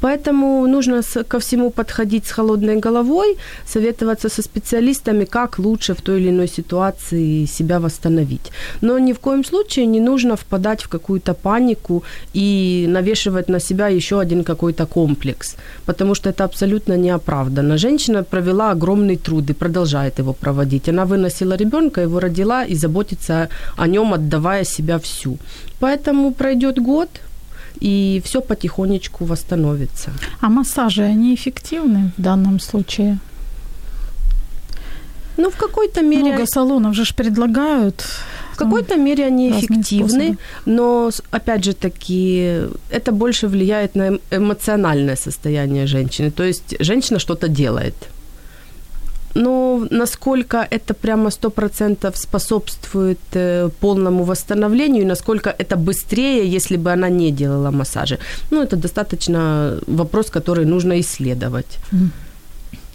Поэтому 0.02 0.68
нужно 0.68 1.02
ко 1.28 1.40
всему 1.40 1.70
подходить 1.70 2.26
с 2.26 2.32
холодной 2.32 2.78
головой, 2.78 3.38
советоваться 3.68 4.30
со 4.30 4.42
специалистами, 4.42 5.26
как 5.26 5.60
лучше 5.60 5.94
в 5.94 6.02
той 6.02 6.22
или 6.22 6.30
иной 6.30 6.48
ситуации 6.48 7.46
себя 7.46 7.80
восстановить. 7.80 8.52
Но 8.82 9.00
ни 9.00 9.14
в 9.14 9.20
коем 9.20 9.44
случае 9.44 9.86
не 9.86 10.00
нужно 10.00 10.36
впадать 10.36 10.84
в 10.84 10.90
какую-то 10.90 11.34
панику 11.34 12.04
и 12.34 12.86
навешивать 12.90 13.50
на 13.50 13.60
себя 13.60 13.88
еще 13.88 14.20
один 14.20 14.44
какой-то 14.44 14.86
комплекс, 14.86 15.56
потому 15.86 16.16
что 16.16 16.30
это 16.30 16.44
абсолютно 16.44 16.98
неоправданно. 16.98 17.78
Женщина 17.78 18.24
провела 18.24 18.72
огромный 18.72 19.18
труд 19.18 19.50
и 19.50 19.54
продолжает 19.54 20.20
его 20.20 20.34
проводить. 20.34 20.90
Она 20.90 21.06
выносила 21.06 21.58
ребенка, 21.58 22.02
его 22.02 22.20
родила 22.20 22.66
и 22.66 22.76
заботится 22.76 23.50
о 23.78 23.88
нем, 23.88 24.14
отдавая 24.14 24.66
себя 24.66 24.98
всю. 25.00 25.38
Поэтому 25.80 26.34
пройдет 26.34 26.80
год, 26.80 27.10
и 27.80 28.22
все 28.26 28.42
потихонечку 28.42 29.26
восстановится. 29.26 30.12
А 30.42 30.50
массажи, 30.50 31.04
они 31.04 31.34
эффективны 31.34 32.12
в 32.18 32.22
данном 32.22 32.60
случае? 32.60 33.20
Ну, 35.38 35.50
в 35.50 35.56
какой-то 35.56 36.02
мере... 36.02 36.34
Много 36.34 36.46
салонов 36.46 36.96
же 36.96 37.14
предлагают. 37.14 38.06
В 38.54 38.58
какой-то 38.58 38.98
мере 38.98 39.26
они 39.26 39.50
эффективны, 39.52 40.10
способы. 40.10 40.38
но, 40.66 41.12
опять 41.32 41.64
же 41.64 41.74
таки, 41.74 42.68
это 42.90 43.12
больше 43.12 43.48
влияет 43.48 43.96
на 43.96 44.08
эм, 44.08 44.20
эмоциональное 44.32 45.16
состояние 45.16 45.88
женщины. 45.88 46.30
То 46.30 46.44
есть 46.44 46.76
женщина 46.80 47.20
что-то 47.20 47.48
делает– 47.48 47.96
ну, 49.36 49.88
насколько 49.92 50.68
это 50.72 50.94
прямо 50.94 51.32
сто 51.32 51.50
процентов 51.50 52.18
способствует 52.18 53.20
э, 53.34 53.70
полному 53.80 54.24
восстановлению, 54.24 55.02
и 55.02 55.06
насколько 55.06 55.50
это 55.50 55.76
быстрее, 55.76 56.56
если 56.56 56.78
бы 56.78 56.92
она 56.92 57.10
не 57.10 57.32
делала 57.32 57.72
массажи. 57.72 58.18
Ну, 58.52 58.62
это 58.62 58.76
достаточно 58.76 59.80
вопрос, 59.88 60.30
который 60.30 60.66
нужно 60.66 61.00
исследовать. 61.00 61.80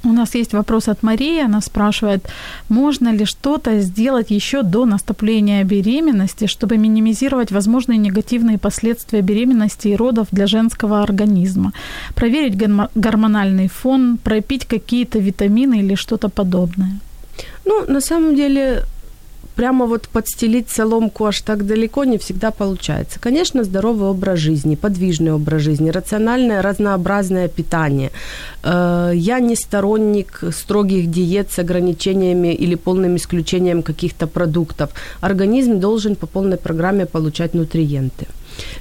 У 0.05 0.13
нас 0.13 0.35
есть 0.35 0.53
вопрос 0.53 0.89
от 0.89 1.03
Марии. 1.03 1.45
Она 1.45 1.61
спрашивает, 1.61 2.29
можно 2.69 3.13
ли 3.13 3.25
что-то 3.25 3.81
сделать 3.81 4.31
еще 4.31 4.63
до 4.63 4.85
наступления 4.85 5.65
беременности, 5.65 6.47
чтобы 6.47 6.77
минимизировать 6.77 7.53
возможные 7.53 7.99
негативные 7.99 8.59
последствия 8.59 9.23
беременности 9.23 9.89
и 9.89 9.97
родов 9.97 10.27
для 10.33 10.47
женского 10.47 11.03
организма? 11.03 11.73
Проверить 12.15 12.57
гормональный 12.95 13.69
фон, 13.69 14.19
пропить 14.19 14.67
какие-то 14.67 15.19
витамины 15.19 15.81
или 15.81 15.95
что-то 15.95 16.29
подобное? 16.29 16.99
Ну, 17.65 17.85
на 17.89 18.01
самом 18.01 18.37
деле, 18.37 18.85
прямо 19.55 19.87
вот 19.87 20.09
подстелить 20.09 20.71
соломку 20.71 21.27
аж 21.27 21.41
так 21.43 21.67
далеко 21.67 22.05
не 22.05 22.19
всегда 22.19 22.51
получается. 22.51 23.21
Конечно, 23.21 23.65
здоровый 23.65 24.09
образ 24.09 24.39
жизни, 24.39 24.75
подвижный 24.75 25.33
образ 25.33 25.63
жизни, 25.63 25.91
рациональное, 25.91 26.63
разнообразное 26.63 27.49
питание. 27.49 28.11
Э, 28.63 29.13
я 29.15 29.41
не 29.41 29.57
сторонник 29.57 30.41
строгих 30.53 31.11
диет 31.11 31.51
с 31.51 31.59
ограничениями 31.59 32.55
или 32.55 32.75
полным 32.75 33.17
исключением 33.17 33.83
каких-то 33.83 34.27
продуктов. 34.27 34.91
Организм 35.21 35.81
должен 35.81 36.17
по 36.17 36.27
полной 36.27 36.57
программе 36.57 37.07
получать 37.07 37.55
нутриенты. 37.55 38.27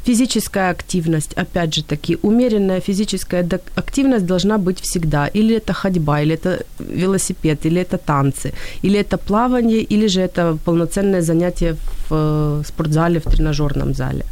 Физическая 0.05 0.71
активность, 0.71 1.33
опять 1.37 1.73
же 1.73 1.83
таки, 1.83 2.17
умеренная 2.21 2.81
физическая 2.81 3.47
активность 3.75 4.25
должна 4.25 4.57
быть 4.57 4.79
всегда. 4.81 5.27
Или 5.27 5.55
это 5.55 5.73
ходьба, 5.73 6.21
или 6.21 6.33
это 6.33 6.59
велосипед, 6.79 7.65
или 7.65 7.81
это 7.81 7.97
танцы, 7.97 8.53
или 8.83 8.99
это 8.99 9.17
плавание, 9.17 9.81
или 9.81 10.07
же 10.07 10.21
это 10.21 10.57
полноценное 10.65 11.21
занятие 11.21 11.75
в 12.09 12.11
э, 12.11 12.63
спортзале, 12.65 13.19
в 13.19 13.23
тренажерном 13.23 13.93
зале. 13.93 14.25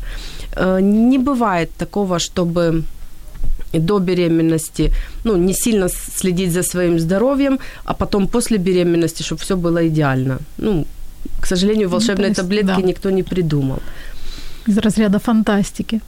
Э, 0.56 0.82
не 0.82 1.18
бывает 1.18 1.70
такого, 1.78 2.20
чтобы 2.20 2.84
до 3.74 4.00
беременности, 4.00 4.92
ну, 5.24 5.38
не 5.38 5.54
сильно 5.54 5.90
следить 5.90 6.52
за 6.52 6.64
своим 6.64 7.00
здоровьем, 7.00 7.60
а 7.86 7.94
потом 7.94 8.28
после 8.28 8.58
беременности, 8.58 9.24
чтобы 9.24 9.42
все 9.42 9.56
было 9.56 9.88
идеально. 9.88 10.40
Ну, 10.58 10.86
к 11.40 11.48
сожалению, 11.48 11.90
волшебной 11.90 12.28
ну, 12.28 12.30
есть, 12.30 12.42
таблетки 12.42 12.82
да. 12.82 12.88
никто 12.88 13.10
не 13.10 13.24
придумал 13.24 13.80
из 14.68 14.78
разряда 14.78 15.20
фантастики. 15.20 16.02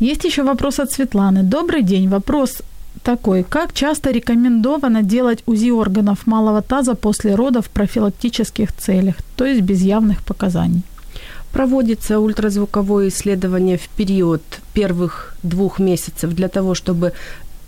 Есть 0.00 0.24
еще 0.24 0.42
вопрос 0.42 0.78
от 0.78 0.90
Светланы. 0.90 1.42
Добрый 1.42 1.82
день. 1.82 2.08
Вопрос 2.08 2.62
такой. 3.02 3.44
Как 3.44 3.72
часто 3.72 4.10
рекомендовано 4.10 5.02
делать 5.02 5.42
УЗИ 5.46 5.70
органов 5.70 6.26
малого 6.26 6.62
таза 6.62 6.94
после 6.94 7.34
родов 7.34 7.66
в 7.66 7.70
профилактических 7.70 8.72
целях, 8.72 9.14
то 9.36 9.44
есть 9.44 9.62
без 9.62 9.82
явных 9.82 10.22
показаний? 10.24 10.82
Проводится 11.52 12.18
ультразвуковое 12.18 13.08
исследование 13.08 13.76
в 13.76 13.88
период 13.96 14.42
первых 14.74 15.34
двух 15.42 15.78
месяцев 15.78 16.34
для 16.34 16.48
того, 16.48 16.74
чтобы 16.74 17.12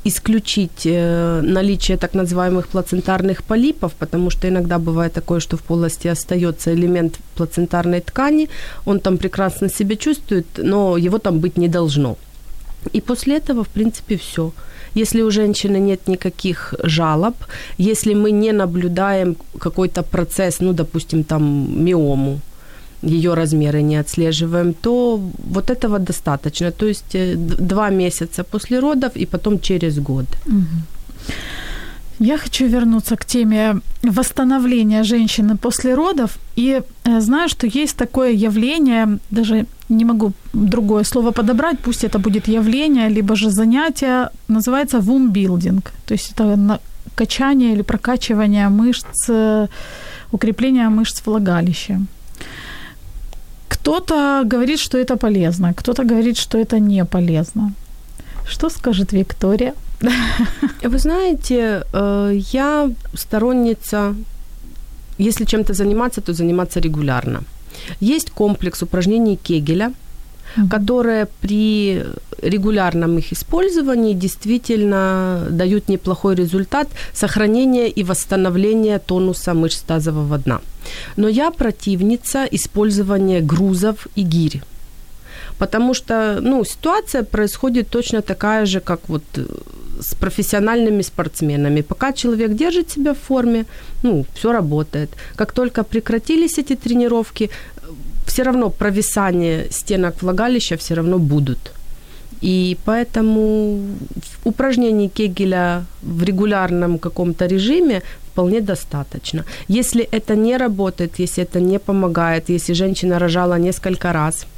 исключить 0.04 0.87
э, 0.87 1.40
наличие 1.42 1.97
так 1.97 2.14
называемых 2.14 2.69
плацентарных 2.69 3.42
полипов, 3.42 3.92
потому 3.92 4.30
что 4.30 4.49
иногда 4.49 4.78
бывает 4.78 5.12
такое, 5.12 5.40
что 5.40 5.57
в 5.57 5.61
полости 5.61 6.09
остается 6.09 6.73
элемент 6.73 7.19
плацентарной 7.35 8.00
ткани, 8.00 8.49
он 8.87 9.00
там 9.00 9.19
прекрасно 9.19 9.69
себя 9.69 9.97
чувствует, 9.97 10.47
но 10.57 10.97
его 10.97 11.19
там 11.19 11.40
быть 11.40 11.59
не 11.59 11.69
должно. 11.69 12.16
И 12.95 13.00
после 13.00 13.37
этого, 13.37 13.62
в 13.62 13.69
принципе, 13.69 14.16
все. 14.16 14.52
Если 14.95 15.23
у 15.23 15.30
женщины 15.30 15.78
нет 15.78 16.09
никаких 16.09 16.75
жалоб, 16.83 17.35
если 17.78 18.14
мы 18.14 18.33
не 18.33 18.52
наблюдаем 18.52 19.37
какой-то 19.59 20.02
процесс, 20.02 20.61
ну, 20.61 20.73
допустим, 20.73 21.25
там 21.25 21.85
миому, 21.85 22.40
ее 23.02 23.35
размеры 23.35 23.83
не 23.83 24.00
отслеживаем, 24.00 24.75
то 24.75 25.21
вот 25.52 25.71
этого 25.71 25.99
достаточно. 25.99 26.71
То 26.71 26.87
есть 26.87 27.14
э, 27.14 27.35
два 27.37 27.90
месяца 27.90 28.45
после 28.45 28.80
родов 28.80 29.16
и 29.16 29.26
потом 29.26 29.59
через 29.59 29.99
год. 29.99 30.26
Я 32.23 32.37
хочу 32.37 32.66
вернуться 32.66 33.16
к 33.16 33.25
теме 33.25 33.80
восстановления 34.02 35.04
женщины 35.04 35.57
после 35.57 35.95
родов. 35.95 36.38
И 36.57 36.83
э, 37.04 37.21
знаю, 37.21 37.49
что 37.49 37.66
есть 37.66 37.97
такое 37.97 38.33
явление, 38.33 39.19
даже 39.30 39.66
не 39.88 40.04
могу 40.04 40.33
другое 40.52 41.04
слово 41.04 41.30
подобрать, 41.30 41.78
пусть 41.78 42.04
это 42.04 42.19
будет 42.19 42.49
явление, 42.49 43.09
либо 43.09 43.37
же 43.37 43.50
занятие, 43.50 44.28
называется 44.49 45.00
вумбилдинг. 45.00 45.92
То 46.07 46.14
есть 46.14 46.33
это 46.33 46.78
качание 47.14 47.73
или 47.73 47.83
прокачивание 47.83 48.69
мышц 48.69 49.30
э, 49.30 49.69
укрепление 50.33 50.88
мышц 50.90 51.23
влагалища. 51.26 52.00
Кто-то 53.82 54.42
говорит, 54.50 54.78
что 54.78 54.99
это 54.99 55.16
полезно, 55.16 55.72
кто-то 55.75 56.04
говорит, 56.04 56.37
что 56.37 56.58
это 56.58 56.78
не 56.78 57.04
полезно. 57.04 57.72
Что 58.46 58.70
скажет 58.70 59.12
Виктория? 59.12 59.75
Вы 60.82 60.99
знаете, 60.99 61.82
э, 61.92 62.38
я 62.52 62.90
сторонница, 63.14 64.14
если 65.18 65.44
чем-то 65.44 65.72
заниматься, 65.72 66.20
то 66.20 66.32
заниматься 66.32 66.80
регулярно. 66.80 67.42
Есть 68.00 68.30
комплекс 68.30 68.82
упражнений 68.82 69.37
Кегеля, 69.37 69.92
mm-hmm. 70.56 70.68
которые 70.68 71.26
при 71.40 72.04
регулярном 72.42 73.18
их 73.18 73.32
использовании 73.32 74.14
действительно 74.14 75.47
дают 75.50 75.88
неплохой 75.88 76.35
результат 76.35 76.88
сохранения 77.12 77.88
и 77.88 78.04
восстановления 78.04 78.99
тонуса 78.99 79.54
мышц 79.54 79.80
тазового 79.80 80.38
дна. 80.38 80.61
Но 81.16 81.28
я 81.28 81.50
противница 81.50 82.47
использования 82.50 83.40
грузов 83.40 84.06
и 84.16 84.23
гирь. 84.23 84.62
Потому 85.59 85.94
что 85.94 86.38
ну, 86.40 86.64
ситуация 86.64 87.23
происходит 87.23 87.88
точно 87.88 88.23
такая 88.23 88.66
же, 88.66 88.80
как 88.80 89.00
вот 89.09 89.23
э, 89.37 89.44
с 90.00 90.14
профессиональными 90.14 91.02
спортсменами. 91.02 91.82
Пока 91.82 92.12
человек 92.12 92.54
держит 92.54 92.90
себя 92.90 93.12
в 93.12 93.18
форме, 93.18 93.64
ну, 94.02 94.25
все 94.35 94.52
работает. 94.52 95.11
Как 95.37 95.52
только 95.52 95.85
прекратились 95.85 96.59
эти 96.59 96.76
тренировки, 96.76 97.50
все 98.26 98.42
равно 98.42 98.70
провисание 98.70 99.66
стенок 99.70 100.23
влагалища 100.23 100.76
все 100.76 100.94
равно 100.94 101.18
будут. 101.18 101.73
И 102.42 102.76
поэтому 102.85 103.78
упражнений 104.44 105.09
Кегеля 105.09 105.85
в 106.02 106.23
регулярном 106.25 106.99
каком-то 106.99 107.47
режиме 107.47 108.02
вполне 108.32 108.61
достаточно. 108.61 109.44
Если 109.68 110.02
это 110.12 110.37
не 110.37 110.56
работает, 110.56 111.20
если 111.20 111.42
это 111.42 111.61
не 111.61 111.78
помогает, 111.78 112.49
если 112.49 112.75
женщина 112.75 113.18
рожала 113.18 113.59
несколько 113.59 114.12
раз– 114.12 114.47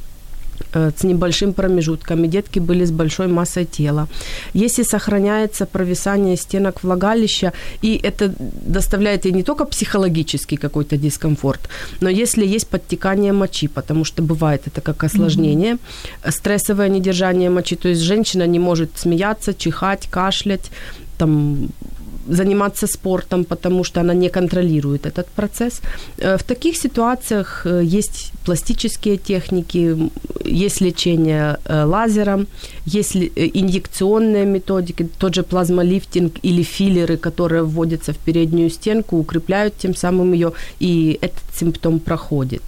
с 0.73 1.03
небольшим 1.03 1.53
промежутком, 1.53 2.23
и 2.23 2.27
детки 2.27 2.59
были 2.59 2.85
с 2.85 2.91
большой 2.91 3.27
массой 3.27 3.65
тела. 3.65 4.07
Если 4.53 4.83
сохраняется 4.83 5.65
провисание 5.65 6.37
стенок 6.37 6.83
влагалища, 6.83 7.53
и 7.81 7.99
это 8.03 8.33
доставляет 8.39 9.25
ей 9.25 9.33
не 9.33 9.43
только 9.43 9.65
психологический 9.65 10.57
какой-то 10.57 10.97
дискомфорт, 10.97 11.69
но 12.01 12.09
если 12.09 12.45
есть 12.45 12.67
подтекание 12.67 13.33
мочи, 13.33 13.67
потому 13.67 14.05
что 14.05 14.23
бывает 14.23 14.67
это 14.67 14.81
как 14.81 15.03
осложнение, 15.03 15.73
mm-hmm. 15.73 16.31
стрессовое 16.31 16.89
недержание 16.89 17.49
мочи, 17.49 17.75
то 17.75 17.89
есть 17.89 18.01
женщина 18.01 18.47
не 18.47 18.59
может 18.59 18.89
смеяться, 18.95 19.53
чихать, 19.53 20.07
кашлять, 20.09 20.71
там 21.17 21.69
заниматься 22.27 22.87
спортом, 22.87 23.43
потому 23.43 23.83
что 23.83 24.01
она 24.01 24.13
не 24.13 24.29
контролирует 24.29 25.05
этот 25.05 25.27
процесс. 25.27 25.81
Э, 26.17 26.37
в 26.37 26.43
таких 26.43 26.77
ситуациях 26.77 27.65
э, 27.65 27.81
есть 27.83 28.31
пластические 28.45 29.17
техники, 29.17 29.97
есть 30.45 30.81
лечение 30.81 31.57
э, 31.65 31.83
лазером, 31.85 32.47
есть 32.85 33.15
инъекционные 33.15 34.45
методики, 34.45 35.07
тот 35.17 35.35
же 35.35 35.43
плазмолифтинг 35.43 36.33
или 36.43 36.63
филлеры, 36.63 37.17
которые 37.17 37.63
вводятся 37.63 38.11
в 38.13 38.17
переднюю 38.17 38.69
стенку, 38.69 39.17
укрепляют 39.17 39.77
тем 39.77 39.95
самым 39.95 40.33
ее, 40.33 40.51
и 40.79 41.17
этот 41.21 41.43
симптом 41.55 41.99
проходит. 41.99 42.63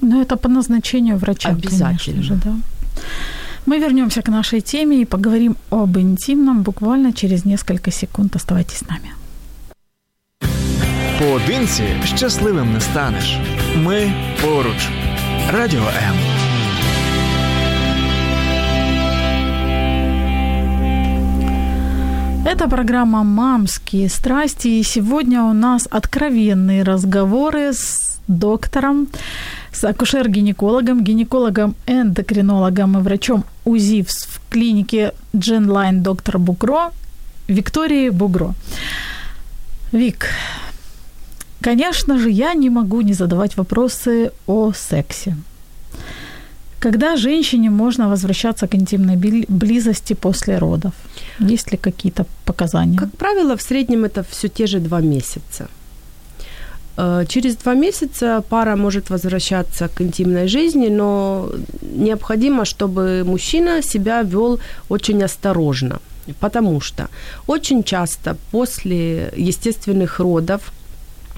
Но 0.00 0.22
это 0.22 0.36
по 0.36 0.48
назначению 0.48 1.16
врача, 1.16 1.50
Обязательно. 1.50 1.84
конечно 1.84 2.22
же, 2.22 2.34
да. 2.44 2.56
Мы 3.66 3.78
вернемся 3.78 4.22
к 4.22 4.28
нашей 4.28 4.60
теме 4.60 5.00
и 5.00 5.04
поговорим 5.04 5.56
об 5.70 5.98
интимном 5.98 6.62
буквально 6.62 7.12
через 7.12 7.44
несколько 7.44 7.90
секунд. 7.90 8.36
Оставайтесь 8.36 8.78
с 8.78 8.88
нами. 8.88 9.10
Поодинці 11.18 11.84
щасливим 12.04 12.72
не 12.72 12.80
станеш. 12.80 13.38
Ми 13.76 14.12
поруч. 14.42 14.88
Радіо 15.52 15.82
М. 16.08 16.14
Это 22.44 22.68
программа 22.68 23.22
«Мамские 23.24 24.08
страсти», 24.08 24.68
и 24.68 24.82
сегодня 24.82 25.42
у 25.42 25.52
нас 25.52 25.86
откровенные 25.90 26.82
разговоры 26.82 27.72
с 27.72 28.18
доктором, 28.26 29.06
с 29.78 29.84
акушер-гинекологом, 29.84 31.04
гинекологом-эндокринологом 31.04 32.98
и 32.98 33.02
врачом 33.02 33.44
УЗИ 33.64 34.02
в 34.02 34.40
клинике 34.50 35.12
Дженлайн 35.36 36.02
доктор 36.02 36.38
Бугро 36.38 36.90
Викторией 37.46 38.10
Бугро. 38.10 38.54
Вик, 39.92 40.26
конечно 41.60 42.18
же, 42.18 42.30
я 42.30 42.54
не 42.54 42.70
могу 42.70 43.02
не 43.02 43.14
задавать 43.14 43.56
вопросы 43.56 44.32
о 44.46 44.72
сексе. 44.72 45.36
Когда 46.80 47.16
женщине 47.16 47.70
можно 47.70 48.08
возвращаться 48.08 48.66
к 48.66 48.74
интимной 48.74 49.16
близости 49.48 50.14
после 50.14 50.58
родов? 50.58 50.92
Есть 51.38 51.72
ли 51.72 51.78
какие-то 51.78 52.26
показания? 52.44 52.98
Как 52.98 53.10
правило, 53.16 53.56
в 53.56 53.62
среднем 53.62 54.04
это 54.04 54.24
все 54.30 54.48
те 54.48 54.66
же 54.66 54.80
два 54.80 55.00
месяца. 55.00 55.68
Э, 57.00 57.24
через 57.28 57.56
два 57.56 57.74
месяца 57.74 58.42
пара 58.48 58.76
может 58.76 59.10
возвращаться 59.10 59.88
к 59.88 60.02
интимной 60.02 60.48
жизни, 60.48 60.88
но 60.88 61.48
необходимо, 61.82 62.64
чтобы 62.64 63.22
мужчина 63.24 63.82
себя 63.82 64.22
вел 64.22 64.58
очень 64.88 65.22
осторожно, 65.24 66.00
потому 66.40 66.80
что 66.80 67.08
очень 67.46 67.84
часто 67.84 68.36
после 68.50 69.32
естественных 69.36 70.20
родов 70.20 70.60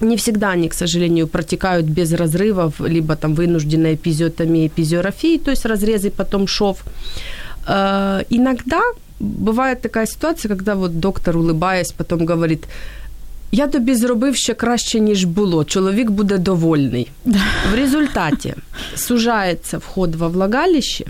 не 0.01 0.15
всегда 0.15 0.49
они, 0.49 0.67
к 0.67 0.73
сожалению, 0.73 1.27
протекают 1.27 1.85
без 1.85 2.13
разрывов, 2.13 2.79
либо 2.79 3.15
там 3.15 3.35
вынужденная 3.35 3.93
эпизиотомия, 3.93 4.65
эпизиорафии, 4.65 5.37
то 5.37 5.51
есть 5.51 5.65
разрезы 5.65 6.09
потом 6.09 6.47
шов. 6.47 6.77
Э, 7.67 8.23
иногда 8.31 8.81
бывает 9.19 9.81
такая 9.81 10.07
ситуация, 10.07 10.49
когда 10.49 10.73
вот 10.73 10.99
доктор, 10.99 11.37
улыбаясь, 11.37 11.91
потом 11.91 12.25
говорит, 12.25 12.65
я 13.52 13.66
тобі 13.66 13.94
зробив 13.94 14.36
ще 14.36 14.54
краще, 14.54 15.00
ніж 15.00 15.24
було. 15.24 15.64
Чоловік 15.64 16.10
буде 16.10 16.38
довольний. 16.38 17.10
В 17.72 17.74
результаті 17.74 18.54
сужається 18.94 19.78
вход 19.78 20.14
во 20.14 20.28
влагалище 20.28 21.04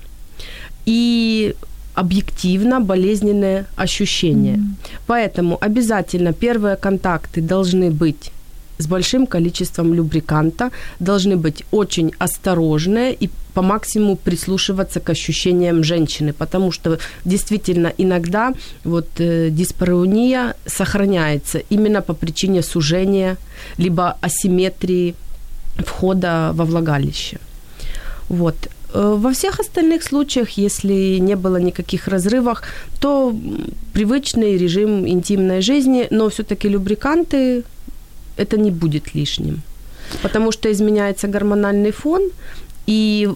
и 0.88 1.54
объективно 1.94 2.80
болезненное 2.80 3.64
ощущение. 3.76 4.56
Mm-hmm. 4.56 4.98
Поэтому 5.06 5.58
обязательно 5.60 6.32
первые 6.32 6.76
контакты 6.76 7.40
должны 7.40 7.90
быть 7.90 8.30
с 8.77 8.87
большим 8.87 9.27
количеством 9.27 9.93
любриканта, 9.93 10.71
должны 10.99 11.35
быть 11.35 11.63
очень 11.71 12.11
осторожные 12.19 13.13
и 13.13 13.29
по 13.53 13.61
максимуму 13.61 14.15
прислушиваться 14.15 14.99
к 14.99 15.09
ощущениям 15.09 15.83
женщины, 15.83 16.33
потому 16.33 16.71
что 16.71 16.97
действительно 17.25 17.91
иногда 17.97 18.53
вот 18.83 19.07
э, 19.19 19.49
диспарония 19.49 20.53
сохраняется 20.65 21.61
именно 21.69 22.01
по 22.01 22.13
причине 22.13 22.61
сужения 22.61 23.37
либо 23.77 24.17
асимметрии 24.21 25.15
входа 25.77 26.51
во 26.53 26.65
влагалище. 26.65 27.37
Вот. 28.29 28.55
Э, 28.93 29.15
во 29.17 29.31
всех 29.31 29.59
остальных 29.59 30.03
случаях, 30.03 30.57
если 30.57 31.19
не 31.19 31.35
было 31.35 31.57
никаких 31.57 32.07
разрывов, 32.07 32.61
то 32.99 33.35
привычный 33.93 34.57
режим 34.57 35.07
интимной 35.07 35.61
жизни, 35.61 36.07
но 36.11 36.29
все-таки 36.29 36.69
любриканты 36.69 37.63
это 38.37 38.57
не 38.57 38.71
будет 38.71 39.15
лишним. 39.15 39.61
Потому 40.21 40.51
что 40.51 40.71
изменяется 40.71 41.27
гормональный 41.27 41.91
фон, 41.91 42.21
и 42.87 43.29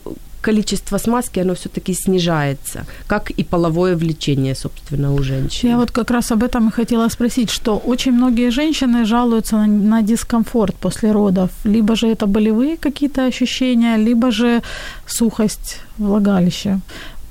количество 0.46 1.00
смазки, 1.00 1.42
оно 1.42 1.54
все-таки 1.54 1.94
снижается, 1.94 2.86
как 3.08 3.32
и 3.32 3.44
половое 3.44 3.96
влечение, 3.96 4.56
собственно, 4.56 5.14
у 5.14 5.24
женщин. 5.24 5.70
Я 5.70 5.78
вот 5.78 5.92
как 5.92 6.12
раз 6.12 6.32
об 6.32 6.44
этом 6.44 6.68
и 6.68 6.72
хотела 6.72 7.10
спросить, 7.10 7.50
что 7.50 7.82
очень 7.88 8.12
многие 8.12 8.52
женщины 8.52 9.06
жалуются 9.06 9.56
на, 9.58 9.68
на 9.68 10.02
дискомфорт 10.02 10.76
после 10.76 11.12
родов. 11.12 11.50
Либо 11.66 11.96
же 11.96 12.08
это 12.08 12.28
болевые 12.28 12.78
какие-то 12.78 13.26
ощущения, 13.26 13.98
либо 13.98 14.32
же 14.32 14.62
сухость 15.08 15.80
влагалища. 15.98 16.80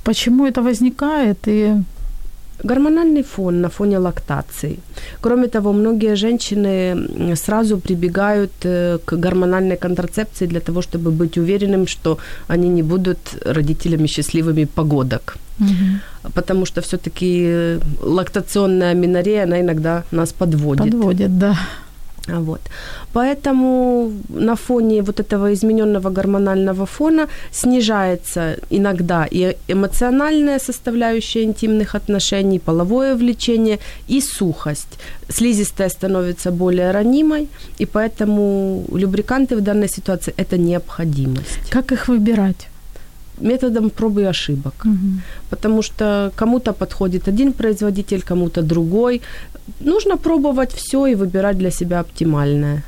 Почему 0.03 0.45
это 0.45 0.61
возникает 0.61 1.37
и 1.47 1.73
Гормональный 2.63 3.23
фон 3.23 3.61
на 3.61 3.69
фоне 3.69 3.99
лактации. 3.99 4.79
Кроме 5.21 5.47
того, 5.47 5.73
многие 5.73 6.15
женщины 6.15 7.35
сразу 7.35 7.77
прибегают 7.77 8.51
э, 8.63 8.97
к 9.05 9.17
гормональной 9.17 9.77
контрацепции 9.77 10.47
для 10.47 10.59
того, 10.59 10.81
чтобы 10.81 11.11
быть 11.11 11.37
уверенным, 11.37 11.87
что 11.87 12.17
они 12.47 12.69
не 12.69 12.83
будут 12.83 13.17
родителями 13.45 14.07
счастливыми 14.07 14.65
погодок. 14.65 15.37
Угу. 15.59 16.31
Потому 16.33 16.65
что 16.65 16.81
все-таки 16.81 17.77
лактационная 18.01 18.93
минорея, 18.93 19.43
она 19.43 19.59
иногда 19.59 20.03
нас 20.11 20.33
подводит. 20.33 20.83
Подводит, 20.83 21.37
да. 21.37 21.57
Вот. 22.27 22.61
Поэтому 23.13 24.11
на 24.29 24.55
фоне 24.55 25.01
вот 25.01 25.19
этого 25.19 25.53
измененного 25.53 26.09
гормонального 26.09 26.85
фона 26.85 27.27
снижается 27.51 28.57
иногда 28.71 29.27
и 29.31 29.55
эмоциональная 29.67 30.59
составляющая 30.59 31.43
интимных 31.43 31.95
отношений, 31.95 32.59
половое 32.59 33.15
влечение 33.15 33.79
и 34.07 34.21
сухость. 34.21 34.99
Слизистая 35.29 35.89
становится 35.89 36.51
более 36.51 36.91
ранимой, 36.91 37.47
и 37.81 37.85
поэтому 37.85 38.83
любриканты 38.93 39.55
в 39.55 39.61
данной 39.61 39.89
ситуации– 39.89 40.33
это 40.37 40.57
необходимость. 40.57 41.69
Как 41.69 41.91
их 41.91 42.07
выбирать? 42.07 42.67
Методом 43.41 43.89
пробы 43.89 44.21
и 44.21 44.29
ошибок. 44.29 44.73
Угу. 44.85 45.21
Потому 45.49 45.81
что 45.81 46.31
кому-то 46.35 46.73
подходит 46.73 47.27
один 47.27 47.53
производитель, 47.53 48.21
кому-то 48.21 48.61
другой. 48.61 49.21
Нужно 49.79 50.17
пробовать 50.17 50.73
все 50.73 51.07
и 51.07 51.15
выбирать 51.15 51.57
для 51.57 51.71
себя 51.71 51.99
оптимальное. 51.99 52.83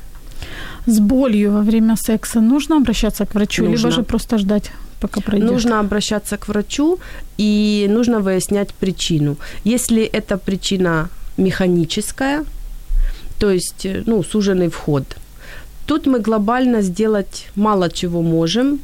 С 0.86 1.00
болью 1.00 1.52
во 1.52 1.62
время 1.62 1.96
секса 1.96 2.40
нужно 2.40 2.76
обращаться 2.76 3.24
к 3.24 3.34
врачу, 3.34 3.64
нужно. 3.64 3.76
либо 3.76 3.90
же 3.90 4.02
просто 4.02 4.38
ждать? 4.38 4.72
пока 5.00 5.20
пройдет? 5.20 5.50
Нужно 5.50 5.80
обращаться 5.80 6.36
к 6.36 6.48
врачу 6.48 6.98
и 7.38 7.86
нужно 7.88 8.20
выяснять 8.20 8.74
причину. 8.74 9.36
Если 9.64 10.02
эта 10.02 10.38
причина 10.38 11.08
механическая, 11.36 12.44
то 13.38 13.50
есть 13.50 13.86
ну, 14.06 14.22
суженный 14.22 14.68
вход, 14.68 15.04
тут 15.86 16.06
мы 16.06 16.20
глобально 16.20 16.82
сделать 16.82 17.46
мало 17.56 17.88
чего 17.90 18.22
можем. 18.22 18.80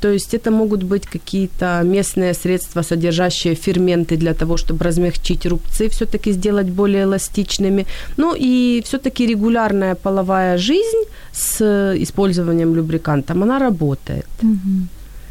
То 0.00 0.08
есть 0.12 0.34
это 0.34 0.50
могут 0.50 0.82
быть 0.82 1.06
какие-то 1.06 1.82
местные 1.84 2.34
средства, 2.34 2.82
содержащие 2.82 3.54
ферменты 3.54 4.16
для 4.16 4.32
того, 4.32 4.56
чтобы 4.56 4.84
размягчить 4.84 5.46
рубцы, 5.46 5.88
все-таки 5.88 6.32
сделать 6.32 6.68
более 6.68 7.02
эластичными. 7.02 7.86
Ну 8.16 8.34
и 8.38 8.80
все-таки 8.84 9.26
регулярная 9.26 9.94
половая 9.94 10.58
жизнь 10.58 11.04
с 11.32 11.60
использованием 11.98 12.74
любрикантом, 12.74 13.42
она 13.42 13.58
работает. 13.58 14.26
Угу. 14.42 14.86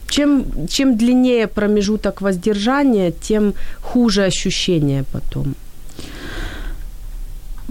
Чем, 0.10 0.46
чем 0.68 0.98
длиннее 0.98 1.48
промежуток 1.48 2.22
воздержания, 2.22 3.12
тем 3.12 3.54
хуже 3.82 4.26
ощущение 4.26 5.04
потом. 5.12 5.56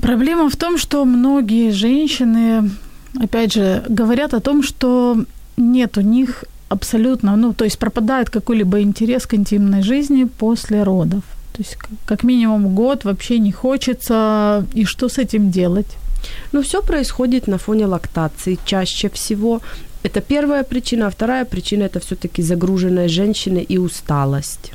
Проблема 0.01 0.49
в 0.49 0.57
том, 0.57 0.79
что 0.79 1.05
многие 1.05 1.73
женщины, 1.73 2.71
опять 3.23 3.55
же, 3.55 3.83
говорят 3.89 4.35
о 4.35 4.41
том, 4.41 4.63
что 4.63 5.25
нет 5.57 5.99
у 5.99 6.03
них 6.03 6.45
абсолютно, 6.69 7.37
ну, 7.37 7.53
то 7.53 7.65
есть 7.65 7.79
пропадает 7.79 8.31
какой-либо 8.31 8.81
интерес 8.81 9.27
к 9.27 9.35
интимной 9.35 9.83
жизни 9.83 10.25
после 10.25 10.83
родов. 10.83 11.23
То 11.53 11.63
есть 11.63 11.79
как 12.05 12.25
минимум 12.25 12.75
год 12.75 13.05
вообще 13.05 13.39
не 13.39 13.53
хочется. 13.53 14.67
И 14.75 14.85
что 14.85 15.09
с 15.09 15.19
этим 15.19 15.51
делать? 15.51 15.97
Ну, 16.53 16.61
все 16.61 16.83
происходит 16.83 17.49
на 17.49 17.57
фоне 17.57 17.87
лактации 17.87 18.59
чаще 18.65 19.09
всего. 19.09 19.61
Это 20.03 20.21
первая 20.21 20.65
причина. 20.65 21.07
А 21.07 21.11
вторая 21.11 21.45
причина– 21.45 21.85
это 21.85 21.99
все-таки 22.01 22.43
загруженная 22.43 23.09
женщина 23.09 23.59
и 23.59 23.79
усталость. 23.79 24.73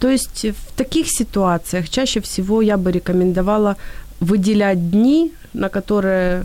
То 0.00 0.08
есть 0.08 0.46
в 0.46 0.76
таких 0.76 1.06
ситуациях 1.08 1.88
чаще 1.90 2.20
всего 2.20 2.62
я 2.62 2.76
бы 2.76 2.92
рекомендовала 2.92 3.76
выделять 4.20 4.90
дни, 4.90 5.32
на 5.52 5.68
которые 5.68 6.44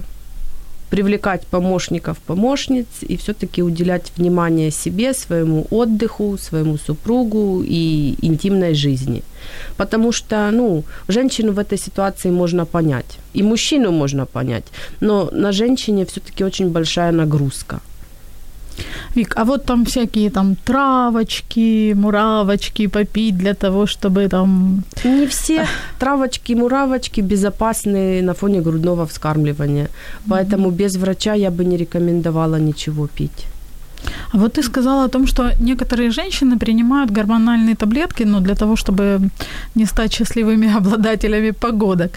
привлекать 0.94 1.48
помощников, 1.48 2.18
помощниц 2.28 2.86
и 3.10 3.18
все-таки 3.18 3.64
уделять 3.64 4.12
внимание 4.16 4.70
себе, 4.70 5.14
своему 5.14 5.66
отдыху, 5.72 6.38
своему 6.38 6.78
супругу 6.78 7.64
и 7.66 8.16
интимной 8.22 8.76
жизни. 8.76 9.24
Потому 9.76 10.12
что, 10.12 10.52
ну, 10.52 10.84
женщину 11.08 11.52
в 11.52 11.58
этой 11.58 11.80
ситуации 11.80 12.32
можно 12.32 12.66
понять, 12.66 13.18
и 13.34 13.42
мужчину 13.42 13.92
можно 13.92 14.28
понять, 14.28 14.66
но 15.02 15.30
на 15.32 15.52
женщине 15.52 16.06
все-таки 16.06 16.44
очень 16.44 16.70
большая 16.70 17.12
нагрузка– 17.12 17.80
Вик, 19.16 19.34
а 19.38 19.46
вот 19.46 19.66
там 19.66 19.86
всякие 19.86 20.30
там 20.30 20.56
травочки, 20.56 21.94
муравочки 21.94 22.88
попить 22.88 23.38
для 23.38 23.54
того, 23.54 23.86
чтобы 23.86 24.28
там... 24.30 24.84
Не 25.04 25.28
все 25.28 25.68
травочки, 26.00 26.56
муравочки 26.56 27.22
безопасны 27.22 28.22
на 28.22 28.34
фоне 28.34 28.62
грудного 28.62 29.06
вскармливания. 29.06 29.90
Поэтому 30.30 30.72
без 30.72 30.96
врача 30.96 31.36
я 31.36 31.52
бы 31.52 31.66
не 31.66 31.78
рекомендовала 31.78 32.60
ничего 32.60 33.08
пить. 33.08 33.48
А 34.34 34.38
вот 34.38 34.54
ты 34.54 34.64
сказала 34.64 35.06
о 35.06 35.10
том, 35.10 35.28
что 35.28 35.52
некоторые 35.60 36.12
женщины 36.12 36.58
принимают 36.58 37.12
гормональные 37.12 37.76
таблетки, 37.76 38.24
ну, 38.24 38.40
для 38.40 38.56
того, 38.56 38.76
чтобы 38.76 39.30
не 39.76 39.86
стать 39.86 40.14
счастливыми 40.14 40.76
обладателями 40.78 41.52
погодок. 41.52 42.12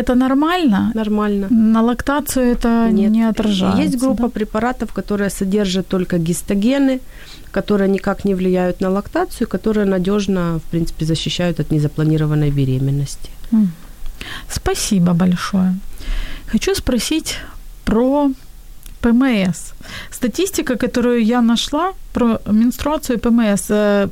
Это 0.00 0.14
нормально? 0.14 0.92
Нормально. 0.94 1.48
На 1.50 1.82
лактацию 1.82 2.44
это 2.44 2.88
Нет. 2.90 3.10
не 3.10 3.28
отражается? 3.28 3.82
Есть 3.82 3.98
группа 3.98 4.22
да? 4.22 4.28
препаратов, 4.28 4.92
которые 4.92 5.30
содержат 5.30 5.88
только 5.88 6.18
гистогены, 6.18 7.00
которые 7.50 7.88
никак 7.88 8.24
не 8.24 8.34
влияют 8.34 8.80
на 8.80 8.90
лактацию, 8.90 9.48
которые 9.48 9.86
надежно, 9.86 10.58
в 10.58 10.70
принципе, 10.70 11.04
защищают 11.06 11.60
от 11.60 11.70
незапланированной 11.70 12.50
беременности. 12.50 13.30
Спасибо 14.48 15.12
большое. 15.12 15.74
Хочу 16.52 16.74
спросить 16.74 17.36
про 17.84 18.30
ПМС. 19.00 19.72
Статистика, 20.10 20.76
которую 20.76 21.24
я 21.24 21.42
нашла 21.42 21.92
про 22.12 22.40
менструацию 22.46 23.16
и 23.16 23.20
ПМС, 23.20 23.66
э, 23.70 24.08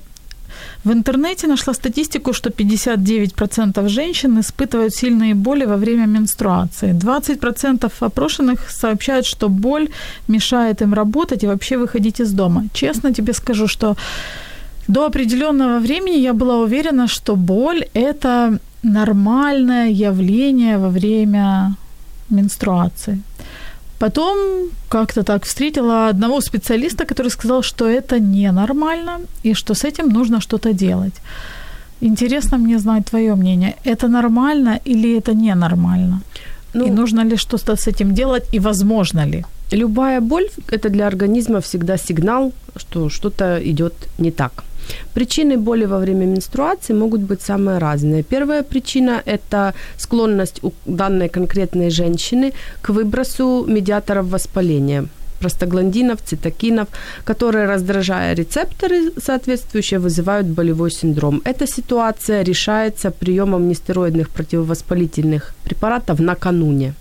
в 0.84 0.92
интернете 0.92 1.46
нашла 1.46 1.74
статистику, 1.74 2.32
что 2.32 2.50
59% 2.50 3.88
женщин 3.88 4.38
испытывают 4.38 4.94
сильные 4.94 5.34
боли 5.34 5.66
во 5.66 5.76
время 5.76 6.06
менструации. 6.06 6.92
20% 6.92 7.92
опрошенных 8.00 8.70
сообщают, 8.70 9.26
что 9.26 9.48
боль 9.48 9.88
мешает 10.28 10.82
им 10.82 10.94
работать 10.94 11.44
и 11.44 11.46
вообще 11.46 11.76
выходить 11.76 12.20
из 12.20 12.32
дома. 12.32 12.64
Честно 12.72 13.12
тебе 13.12 13.32
скажу, 13.32 13.68
что 13.68 13.96
до 14.88 15.06
определенного 15.06 15.78
времени 15.78 16.18
я 16.18 16.32
была 16.32 16.58
уверена, 16.58 17.08
что 17.08 17.36
боль– 17.36 17.84
это 17.94 18.58
нормальное 18.82 19.88
явление 19.88 20.78
во 20.78 20.88
время 20.88 21.74
менструации. 22.30 23.18
Потом 23.98 24.68
как-то 24.88 25.22
так 25.22 25.44
встретила 25.44 26.08
одного 26.08 26.40
специалиста, 26.40 27.04
который 27.04 27.30
сказал, 27.30 27.62
что 27.62 27.84
это 27.86 28.18
ненормально 28.20 29.20
и 29.44 29.54
что 29.54 29.74
с 29.74 29.84
этим 29.84 30.08
нужно 30.08 30.40
что-то 30.40 30.72
делать. 30.72 31.14
Интересно 32.00 32.58
мне 32.58 32.78
знать 32.78 33.06
твое 33.06 33.34
мнение. 33.34 33.74
Это 33.84 34.08
нормально 34.08 34.80
или 34.86 35.16
это 35.18 35.32
ненормально? 35.34 36.20
Ну, 36.74 36.86
и 36.86 36.90
нужно 36.90 37.24
ли 37.24 37.36
что-то 37.36 37.76
с 37.76 37.86
этим 37.86 38.14
делать 38.14 38.44
и 38.54 38.60
возможно 38.60 39.26
ли? 39.26 39.44
Любая 39.72 40.20
боль– 40.20 40.48
это 40.72 40.88
для 40.88 41.06
организма 41.06 41.60
всегда 41.60 41.96
сигнал, 41.96 42.52
что 42.76 43.08
что-то 43.08 43.58
идет 43.70 43.94
не 44.18 44.30
так. 44.30 44.64
Причины 45.14 45.56
боли 45.56 45.86
во 45.86 45.98
время 45.98 46.26
менструации 46.26 46.94
могут 46.94 47.20
быть 47.20 47.42
самые 47.42 47.78
разные. 47.78 48.22
Первая 48.22 48.62
причина– 48.62 49.22
это 49.26 49.74
склонность 49.96 50.60
у 50.62 50.72
данной 50.86 51.28
конкретной 51.28 51.90
женщины 51.90 52.52
к 52.82 52.90
выбросу 52.90 53.64
медиаторов 53.68 54.26
воспаления 54.26 55.06
простагландинов, 55.40 56.18
цитокинов, 56.24 56.88
которые, 57.24 57.66
раздражая 57.66 58.34
рецепторы, 58.34 59.12
соответствующие, 59.18 60.00
вызывают 60.00 60.46
болевой 60.46 60.90
синдром. 60.90 61.42
Эта 61.44 61.66
ситуация 61.66 62.44
решается 62.44 63.10
приемом 63.10 63.68
нестероидных 63.68 64.30
противовоспалительных 64.30 65.54
препаратов 65.64 66.18
накануне. 66.20 66.94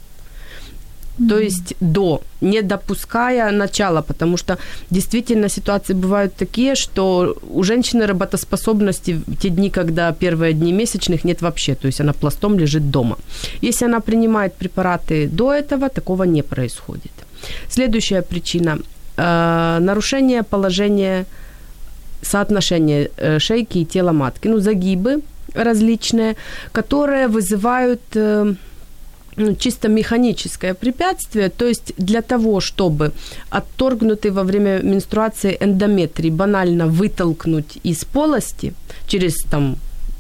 Mm-hmm. 1.18 1.30
То 1.30 1.40
есть 1.40 1.76
до, 1.80 2.22
не 2.42 2.62
допуская 2.62 3.52
начала, 3.52 4.02
потому 4.02 4.38
что 4.38 4.58
действительно 4.92 5.50
ситуации 5.50 5.94
бывают 5.94 6.36
такие, 6.36 6.76
что 6.76 7.36
у 7.50 7.64
женщины 7.64 8.08
работоспособности 8.08 9.22
в 9.28 9.36
те 9.38 9.50
дни, 9.50 9.70
когда 9.70 10.12
первые 10.12 10.54
дни 10.54 10.74
месячных 10.74 11.24
нет 11.24 11.42
вообще, 11.42 11.76
то 11.76 11.88
есть 11.88 12.02
она 12.02 12.14
пластом 12.14 12.60
лежит 12.60 12.90
дома. 12.90 13.18
Если 13.62 13.86
она 13.86 14.00
принимает 14.00 14.56
препараты 14.56 15.28
до 15.28 15.52
этого, 15.52 15.90
такого 15.90 16.24
не 16.24 16.42
происходит. 16.42 17.12
Следующая 17.70 18.22
причина 18.22 18.80
э, 19.18 19.80
нарушение 19.80 20.44
положения 20.44 21.26
соотношения 22.22 23.10
э, 23.18 23.40
шейки 23.40 23.80
и 23.80 23.86
тела 23.86 24.14
матки, 24.14 24.48
ну 24.48 24.60
загибы 24.60 25.22
различные, 25.54 26.36
которые 26.72 27.28
вызывают 27.28 28.02
э, 28.16 28.56
чисто 29.60 29.90
механическое 29.90 30.74
препятствие, 30.74 31.50
то 31.50 31.68
есть 31.68 31.94
для 31.98 32.22
того, 32.22 32.60
чтобы 32.60 33.12
отторгнутый 33.50 34.32
во 34.32 34.44
время 34.44 34.82
менструации 34.84 35.58
эндометрий 35.60 36.30
банально 36.30 36.88
вытолкнуть 36.88 37.78
из 37.84 38.06
полости 38.06 38.74
через 39.08 39.44
там 39.50 39.76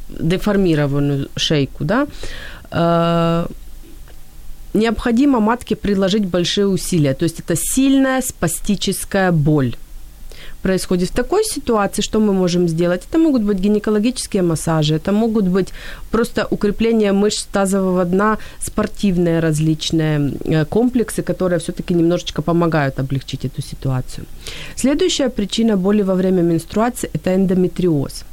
деформированную 0.09 1.29
шейку, 1.35 1.83
да, 1.83 2.07
э, 2.71 3.47
необходимо 4.73 5.39
матке 5.39 5.75
приложить 5.75 6.25
большие 6.25 6.67
усилия. 6.67 7.13
То 7.13 7.23
есть 7.23 7.39
это 7.39 7.55
сильная 7.55 8.21
спастическая 8.21 9.31
боль. 9.31 9.75
Происходит 10.63 11.09
в 11.09 11.13
такой 11.13 11.43
ситуации, 11.43 12.01
что 12.01 12.19
мы 12.19 12.33
можем 12.33 12.67
сделать? 12.67 13.01
Это 13.09 13.19
могут 13.19 13.43
быть 13.43 13.59
гинекологические 13.59 14.41
массажи, 14.41 14.95
это 14.95 15.11
могут 15.11 15.45
быть 15.45 15.73
просто 16.11 16.47
укрепление 16.51 17.11
мышц 17.11 17.45
тазового 17.51 18.05
дна, 18.05 18.37
спортивные 18.59 19.41
различные 19.41 20.33
э, 20.45 20.65
комплексы, 20.65 21.21
которые 21.21 21.59
все-таки 21.59 21.93
немножечко 21.93 22.41
помогают 22.41 22.99
облегчить 22.99 23.45
эту 23.45 23.61
ситуацию. 23.61 24.25
Следующая 24.75 25.29
причина 25.29 25.77
боли 25.77 26.03
во 26.03 26.15
время 26.15 26.41
менструации– 26.41 27.09
это 27.13 27.35
эндометриоз. 27.35 28.23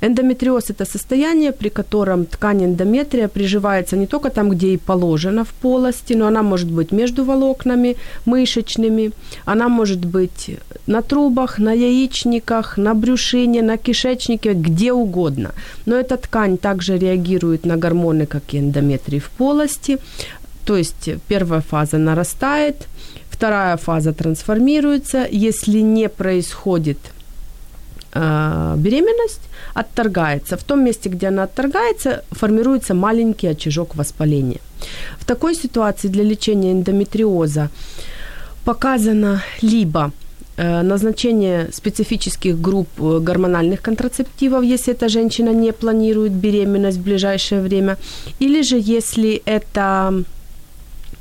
Эндометриоз– 0.00 0.64
это 0.70 0.84
состояние, 0.84 1.52
при 1.52 1.68
котором 1.68 2.24
ткань 2.24 2.64
эндометрия 2.64 3.28
приживается 3.28 3.96
не 3.96 4.06
только 4.06 4.30
там, 4.30 4.50
где 4.50 4.68
и 4.68 4.76
положено 4.76 5.44
в 5.44 5.48
полости, 5.48 6.14
но 6.14 6.26
она 6.26 6.42
может 6.42 6.70
быть 6.70 6.92
между 6.92 7.24
волокнами 7.24 7.96
мышечными, 8.26 9.12
она 9.44 9.68
может 9.68 10.04
быть 10.04 10.50
на 10.86 11.02
трубах, 11.02 11.58
на 11.58 11.72
яичниках, 11.72 12.78
на 12.78 12.94
брюшине, 12.94 13.62
на 13.62 13.76
кишечнике, 13.76 14.54
где 14.54 14.92
угодно. 14.92 15.50
Но 15.86 15.96
эта 15.96 16.16
ткань 16.16 16.58
также 16.58 16.98
реагирует 16.98 17.66
на 17.66 17.76
гормоны, 17.76 18.26
как 18.26 18.54
и 18.54 18.58
эндометрий 18.58 19.18
в 19.18 19.30
полости. 19.30 19.98
То 20.64 20.76
есть 20.76 21.10
первая 21.28 21.60
фаза 21.60 21.98
нарастает, 21.98 22.88
вторая 23.30 23.76
фаза 23.76 24.12
трансформируется. 24.12 25.26
Если 25.30 25.80
не 25.80 26.08
происходит 26.08 26.98
беременность, 28.76 29.40
отторгается. 29.74 30.56
В 30.56 30.62
том 30.62 30.84
месте, 30.84 31.10
где 31.10 31.28
она 31.28 31.42
отторгается, 31.42 32.22
формируется 32.30 32.94
маленький 32.94 33.48
очажок 33.48 33.94
воспаления. 33.96 34.60
В 35.18 35.24
такой 35.24 35.54
ситуации 35.54 36.08
для 36.08 36.24
лечения 36.24 36.72
эндометриоза 36.72 37.68
показано 38.64 39.42
либо 39.62 40.12
э, 40.56 40.82
назначение 40.82 41.68
специфических 41.72 42.60
групп 42.60 42.88
э, 42.98 43.20
гормональных 43.20 43.82
контрацептивов, 43.82 44.64
если 44.64 44.94
эта 44.94 45.08
женщина 45.08 45.50
не 45.50 45.72
планирует 45.72 46.32
беременность 46.32 46.98
в 46.98 47.02
ближайшее 47.02 47.60
время, 47.60 47.96
или 48.40 48.62
же 48.62 48.78
если 48.78 49.42
это 49.44 50.24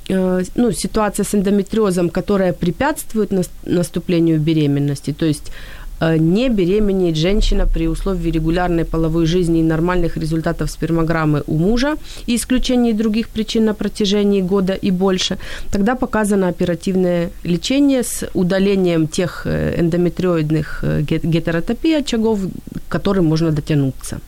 э, 0.09 0.43
ну, 0.55 0.71
ситуация 0.71 1.23
с 1.23 1.35
эндометриозом, 1.35 2.09
которая 2.09 2.53
препятствует 2.53 3.31
наступлению 3.65 4.39
беременности, 4.39 5.13
то 5.13 5.25
есть 5.25 5.51
Э, 5.51 5.84
не 6.01 6.49
беременеет 6.49 7.15
женщина 7.15 7.65
при 7.65 7.87
условии 7.87 8.31
регулярной 8.31 8.85
половой 8.85 9.25
жизни 9.25 9.59
и 9.59 9.63
нормальных 9.63 10.17
результатов 10.17 10.69
спермограммы 10.69 11.43
у 11.47 11.57
мужа 11.57 11.95
и 12.27 12.35
исключении 12.35 12.93
других 12.93 13.29
причин 13.29 13.65
на 13.65 13.73
протяжении 13.73 14.41
года 14.41 14.73
и 14.73 14.91
больше, 14.91 15.37
тогда 15.71 15.95
показано 15.95 16.47
оперативное 16.47 17.29
лечение 17.43 18.03
с 18.03 18.29
удалением 18.33 19.07
тех 19.07 19.43
э, 19.45 19.79
эндометриоидных 19.79 20.79
э, 20.83 21.01
гетеротопий 21.01 21.97
очагов, 21.97 22.39
к 22.87 22.91
которым 22.91 23.25
можно 23.25 23.51
дотянуться. 23.51 24.19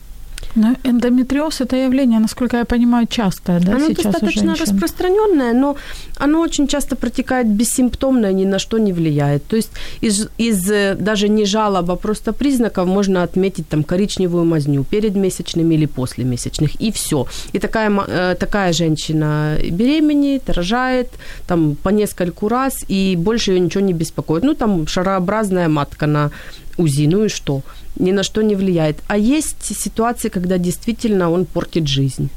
Но 0.54 0.74
эндометриоз 0.84 1.60
это 1.60 1.76
явление, 1.76 2.20
насколько 2.20 2.56
я 2.56 2.64
понимаю, 2.64 3.06
частое, 3.06 3.60
да, 3.60 3.76
оно 3.76 3.88
достаточно 3.88 4.54
распространенное, 4.54 5.52
но 5.52 5.76
оно 6.16 6.40
очень 6.40 6.66
часто 6.66 6.96
протекает 6.96 7.46
бессимптомно 7.46 8.26
и 8.30 8.34
ни 8.34 8.44
на 8.44 8.58
что 8.58 8.78
не 8.78 8.92
влияет. 8.92 9.46
То 9.46 9.56
есть 9.56 9.70
из, 10.00 10.28
из 10.38 10.98
даже 10.98 11.28
не 11.28 11.44
жалоб, 11.44 11.90
а 11.90 11.96
просто 11.96 12.32
признаков 12.32 12.88
можно 12.88 13.22
отметить 13.22 13.68
там 13.68 13.84
коричневую 13.84 14.44
мазню 14.44 14.84
перед 14.84 15.14
месячными 15.14 15.74
или 15.74 15.86
после 15.86 16.24
месячных, 16.24 16.80
и 16.80 16.90
все. 16.90 17.26
И 17.52 17.58
такая, 17.58 17.90
э, 18.08 18.36
такая 18.38 18.72
женщина 18.72 19.58
беременеет, 19.70 20.50
рожает 20.50 21.08
там 21.46 21.76
по 21.76 21.90
нескольку 21.90 22.48
раз, 22.48 22.84
и 22.88 23.16
больше 23.16 23.52
ее 23.52 23.60
ничего 23.60 23.84
не 23.84 23.92
беспокоит. 23.92 24.44
Ну, 24.44 24.54
там 24.54 24.86
шарообразная 24.86 25.68
матка 25.68 26.06
на 26.06 26.30
УЗИ, 26.78 27.06
ну 27.06 27.24
и 27.24 27.28
что? 27.28 27.62
Ни 27.98 28.12
на 28.12 28.22
что 28.22 28.42
не 28.42 28.56
влияет. 28.56 28.96
А 29.08 29.16
есть 29.16 29.76
ситуации, 29.76 30.30
когда 30.30 30.58
действительно 30.58 31.30
он 31.30 31.44
портит 31.44 31.88
жизнь. 31.88 32.28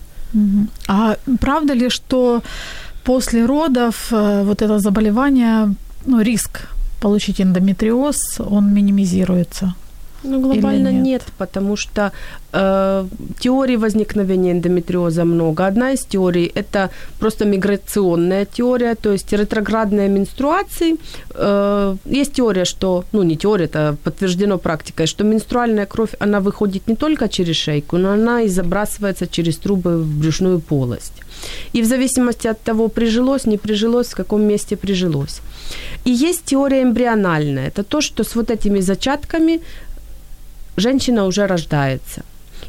А 0.87 1.17
правда 1.39 1.73
ли, 1.73 1.89
что 1.89 2.41
после 3.03 3.45
родов 3.45 4.07
э, 4.11 4.43
вот 4.43 4.61
это 4.61 4.79
заболевание, 4.79 5.75
ну, 6.05 6.21
риск 6.21 6.69
получить 7.01 7.41
эндометриоз, 7.41 8.39
он 8.39 8.73
минимизируется? 8.73 9.73
Ну, 10.23 10.39
глобально 10.39 10.91
нет? 10.91 11.03
нет, 11.03 11.23
потому 11.37 11.75
что 11.75 12.11
э, 12.53 13.05
теорий 13.39 13.77
возникновения 13.77 14.51
эндометриоза 14.51 15.25
много. 15.25 15.65
Одна 15.65 15.91
из 15.91 16.05
теорий– 16.05 16.51
это 16.55 16.89
просто 17.19 17.45
миграционная 17.45 18.45
теория, 18.45 18.95
то 18.95 19.11
есть 19.11 19.33
ретроградные 19.33 20.09
менструации. 20.09 20.97
Э, 21.33 21.95
есть 22.05 22.33
теория, 22.33 22.65
что, 22.65 23.03
ну, 23.13 23.23
не 23.23 23.35
теория, 23.35 23.65
это 23.65 23.95
подтверждено 24.03 24.57
практикой, 24.57 25.07
что 25.07 25.23
менструальная 25.23 25.85
кровь, 25.85 26.11
она 26.19 26.39
выходит 26.39 26.87
не 26.87 26.95
только 26.95 27.27
через 27.27 27.55
шейку, 27.55 27.97
но 27.97 28.11
она 28.11 28.41
и 28.41 28.47
забрасывается 28.47 29.27
через 29.27 29.57
трубы 29.57 29.97
в 29.97 30.19
брюшную 30.19 30.59
полость. 30.59 31.13
И 31.73 31.81
в 31.81 31.85
зависимости 31.85 32.47
от 32.47 32.61
того, 32.61 32.87
прижилось, 32.87 33.45
не 33.45 33.57
прижилось, 33.57 34.07
в 34.07 34.15
каком 34.15 34.41
месте 34.43 34.75
прижилось. 34.75 35.41
И 36.05 36.11
есть 36.11 36.45
теория 36.45 36.83
эмбриональная. 36.83 37.67
Это 37.67 37.83
то, 37.83 38.01
что 38.01 38.23
с 38.23 38.35
вот 38.35 38.51
этими 38.51 38.81
зачатками 38.81 39.61
женщина 40.81 41.25
уже 41.25 41.47
рождается. 41.47 42.21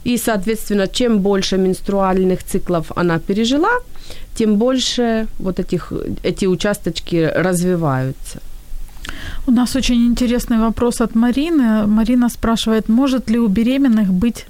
И, 0.04 0.18
соответственно, 0.18 0.86
чем 0.86 1.18
больше 1.18 1.58
менструальных 1.58 2.42
циклов 2.42 2.92
она 2.96 3.18
пережила, 3.18 3.70
тем 4.34 4.56
больше 4.56 5.26
вот 5.38 5.58
этих, 5.58 5.92
эти 6.22 6.46
участочки 6.46 7.30
развиваются. 7.34 8.40
У 9.46 9.50
нас 9.50 9.76
очень 9.76 10.06
интересный 10.06 10.58
вопрос 10.58 11.00
от 11.00 11.14
Марины. 11.14 11.86
Марина 11.86 12.28
спрашивает, 12.28 12.88
может 12.88 13.30
ли 13.30 13.38
у 13.38 13.48
беременных 13.48 14.12
быть, 14.12 14.46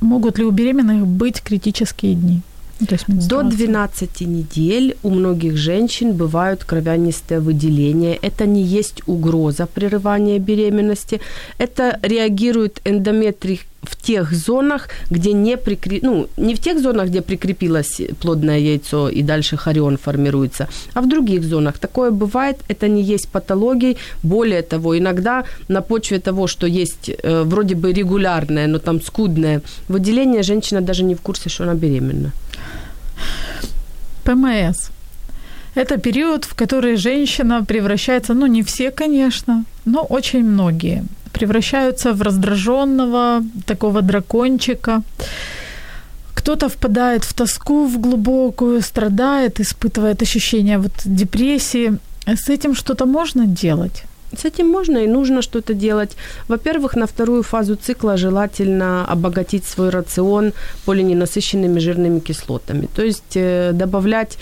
могут 0.00 0.38
ли 0.38 0.44
у 0.44 0.50
беременных 0.50 1.06
быть 1.06 1.40
критические 1.40 2.14
дни? 2.14 2.40
Есть 2.80 3.28
До 3.28 3.42
12 3.42 4.20
недель 4.22 4.96
у 5.02 5.10
многих 5.10 5.56
женщин 5.56 6.12
бывают 6.12 6.64
кровянистые 6.64 7.40
выделения. 7.40 8.18
Это 8.22 8.46
не 8.46 8.62
есть 8.62 9.02
угроза 9.06 9.66
прерывания 9.66 10.38
беременности. 10.38 11.20
Это 11.58 11.98
реагирует 12.02 12.80
эндометрий 12.84 13.60
в 13.84 13.96
тех 13.96 14.32
зонах, 14.32 14.88
где 15.10 15.32
не 15.32 15.56
прикреп... 15.56 16.02
ну, 16.02 16.26
не 16.36 16.54
в 16.54 16.58
тех 16.58 16.80
зонах, 16.80 17.08
где 17.08 17.20
прикрепилось 17.20 18.00
плодное 18.20 18.58
яйцо 18.58 19.08
и 19.08 19.22
дальше 19.22 19.56
хорион 19.56 19.96
формируется, 19.96 20.68
а 20.94 21.00
в 21.00 21.08
других 21.08 21.44
зонах. 21.44 21.78
Такое 21.78 22.10
бывает, 22.10 22.56
это 22.68 22.88
не 22.88 23.02
есть 23.02 23.28
патологией. 23.28 23.96
Более 24.22 24.62
того, 24.62 24.96
иногда 24.98 25.44
на 25.68 25.80
почве 25.80 26.18
того, 26.18 26.46
что 26.46 26.66
есть 26.66 27.10
э, 27.10 27.42
вроде 27.44 27.74
бы 27.74 27.92
регулярное, 27.92 28.66
но 28.66 28.78
там 28.78 29.00
скудное 29.00 29.60
выделение, 29.88 30.42
женщина 30.42 30.80
даже 30.80 31.04
не 31.04 31.14
в 31.14 31.20
курсе, 31.20 31.48
что 31.48 31.64
она 31.64 31.74
беременна. 31.74 32.32
ПМС. 34.24 34.90
Это 35.74 35.98
период, 35.98 36.44
в 36.44 36.54
который 36.54 36.96
женщина 36.96 37.64
превращается, 37.64 38.34
ну 38.34 38.46
не 38.46 38.62
все, 38.62 38.90
конечно, 38.90 39.64
но 39.84 40.02
очень 40.02 40.44
многие 40.44 41.04
превращаются 41.32 42.12
в 42.12 42.22
раздраженного 42.22 43.42
такого 43.66 44.02
дракончика. 44.02 45.02
Кто-то 46.34 46.68
впадает 46.68 47.24
в 47.24 47.32
тоску 47.32 47.86
в 47.86 47.98
глубокую, 47.98 48.80
страдает, 48.82 49.60
испытывает 49.60 50.22
ощущение 50.22 50.78
вот 50.78 50.92
депрессии. 51.04 51.98
С 52.26 52.48
этим 52.48 52.74
что-то 52.74 53.06
можно 53.06 53.46
делать? 53.46 54.04
С 54.38 54.44
этим 54.44 54.68
можно 54.68 54.98
и 54.98 55.06
нужно 55.06 55.42
что-то 55.42 55.74
делать. 55.74 56.16
Во-первых, 56.48 56.96
на 56.96 57.06
вторую 57.06 57.42
фазу 57.42 57.76
цикла 57.76 58.16
желательно 58.16 59.06
обогатить 59.06 59.64
свой 59.64 59.90
рацион 59.90 60.52
полиненасыщенными 60.84 61.80
жирными 61.80 62.20
кислотами. 62.20 62.88
То 62.94 63.02
есть 63.02 63.36
э, 63.36 63.72
добавлять 63.72 64.38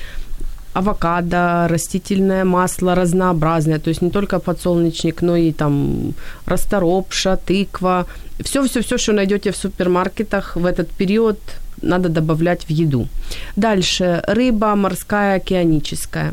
авокадо, 0.74 1.66
растительное 1.68 2.44
масло 2.44 2.94
разнообразное, 2.94 3.78
то 3.78 3.90
есть 3.90 4.02
не 4.02 4.10
только 4.10 4.38
подсолнечник, 4.38 5.22
но 5.22 5.36
и 5.36 5.52
там 5.52 6.14
расторопша, 6.46 7.36
тыква, 7.36 8.06
все-все-все, 8.40 8.98
что 8.98 9.12
найдете 9.12 9.50
в 9.50 9.56
супермаркетах 9.56 10.56
в 10.56 10.64
этот 10.64 10.88
период, 10.88 11.38
надо 11.82 12.08
добавлять 12.08 12.64
в 12.64 12.70
еду. 12.70 13.08
Дальше 13.56 14.22
рыба 14.26 14.74
морская, 14.76 15.36
океаническая. 15.36 16.32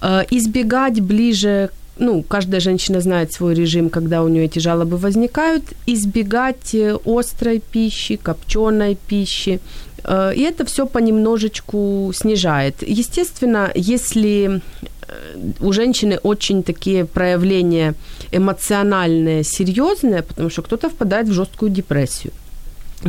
Э, 0.00 0.22
избегать 0.30 1.00
ближе 1.00 1.70
ну, 1.98 2.22
каждая 2.22 2.60
женщина 2.60 3.00
знает 3.00 3.32
свой 3.32 3.54
режим, 3.54 3.90
когда 3.90 4.22
у 4.22 4.28
нее 4.28 4.44
эти 4.44 4.58
жалобы 4.58 4.96
возникают, 4.96 5.64
избегать 5.86 6.74
э, 6.74 6.98
острой 7.04 7.60
пищи, 7.60 8.16
копченой 8.16 8.96
пищи. 9.08 9.60
Э, 10.04 10.32
и 10.34 10.42
это 10.42 10.64
все 10.64 10.86
понемножечку 10.86 12.12
снижает. 12.14 12.82
Естественно, 12.82 13.70
если 13.74 14.60
э, 15.08 15.12
у 15.60 15.72
женщины 15.72 16.18
очень 16.22 16.62
такие 16.62 17.04
проявления 17.04 17.94
эмоциональные, 18.32 19.44
серьезные, 19.44 20.22
потому 20.22 20.50
что 20.50 20.62
кто-то 20.62 20.88
впадает 20.88 21.28
в 21.28 21.32
жесткую 21.32 21.70
депрессию. 21.70 22.32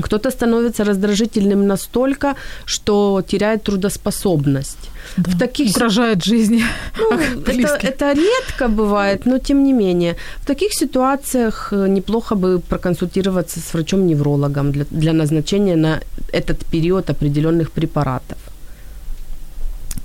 Кто-то 0.02 0.32
становится 0.32 0.84
раздражительным 0.84 1.66
настолько, 1.68 2.36
что 2.66 3.24
теряет 3.28 3.64
трудоспособность. 3.64 4.90
Да. 5.18 5.32
В 5.32 5.38
таких 5.38 5.76
угрожает 5.76 6.24
жизни. 6.26 6.64
Ну, 6.98 7.20
это, 7.48 7.88
это 7.88 8.14
редко 8.14 8.68
бывает, 8.68 9.26
но 9.26 9.40
тем 9.40 9.64
не 9.64 9.74
менее. 9.74 10.16
В 10.38 10.46
таких 10.46 10.74
ситуациях 10.74 11.70
э, 11.72 11.88
неплохо 11.88 12.36
бы 12.36 12.60
проконсультироваться 12.60 13.60
с 13.60 13.74
врачом-неврологом 13.74 14.72
для, 14.72 14.86
для 14.92 15.14
назначения 15.14 15.76
на 15.76 16.00
этот 16.34 16.66
период 16.66 17.10
определенных 17.10 17.72
препаратов. 17.72 18.38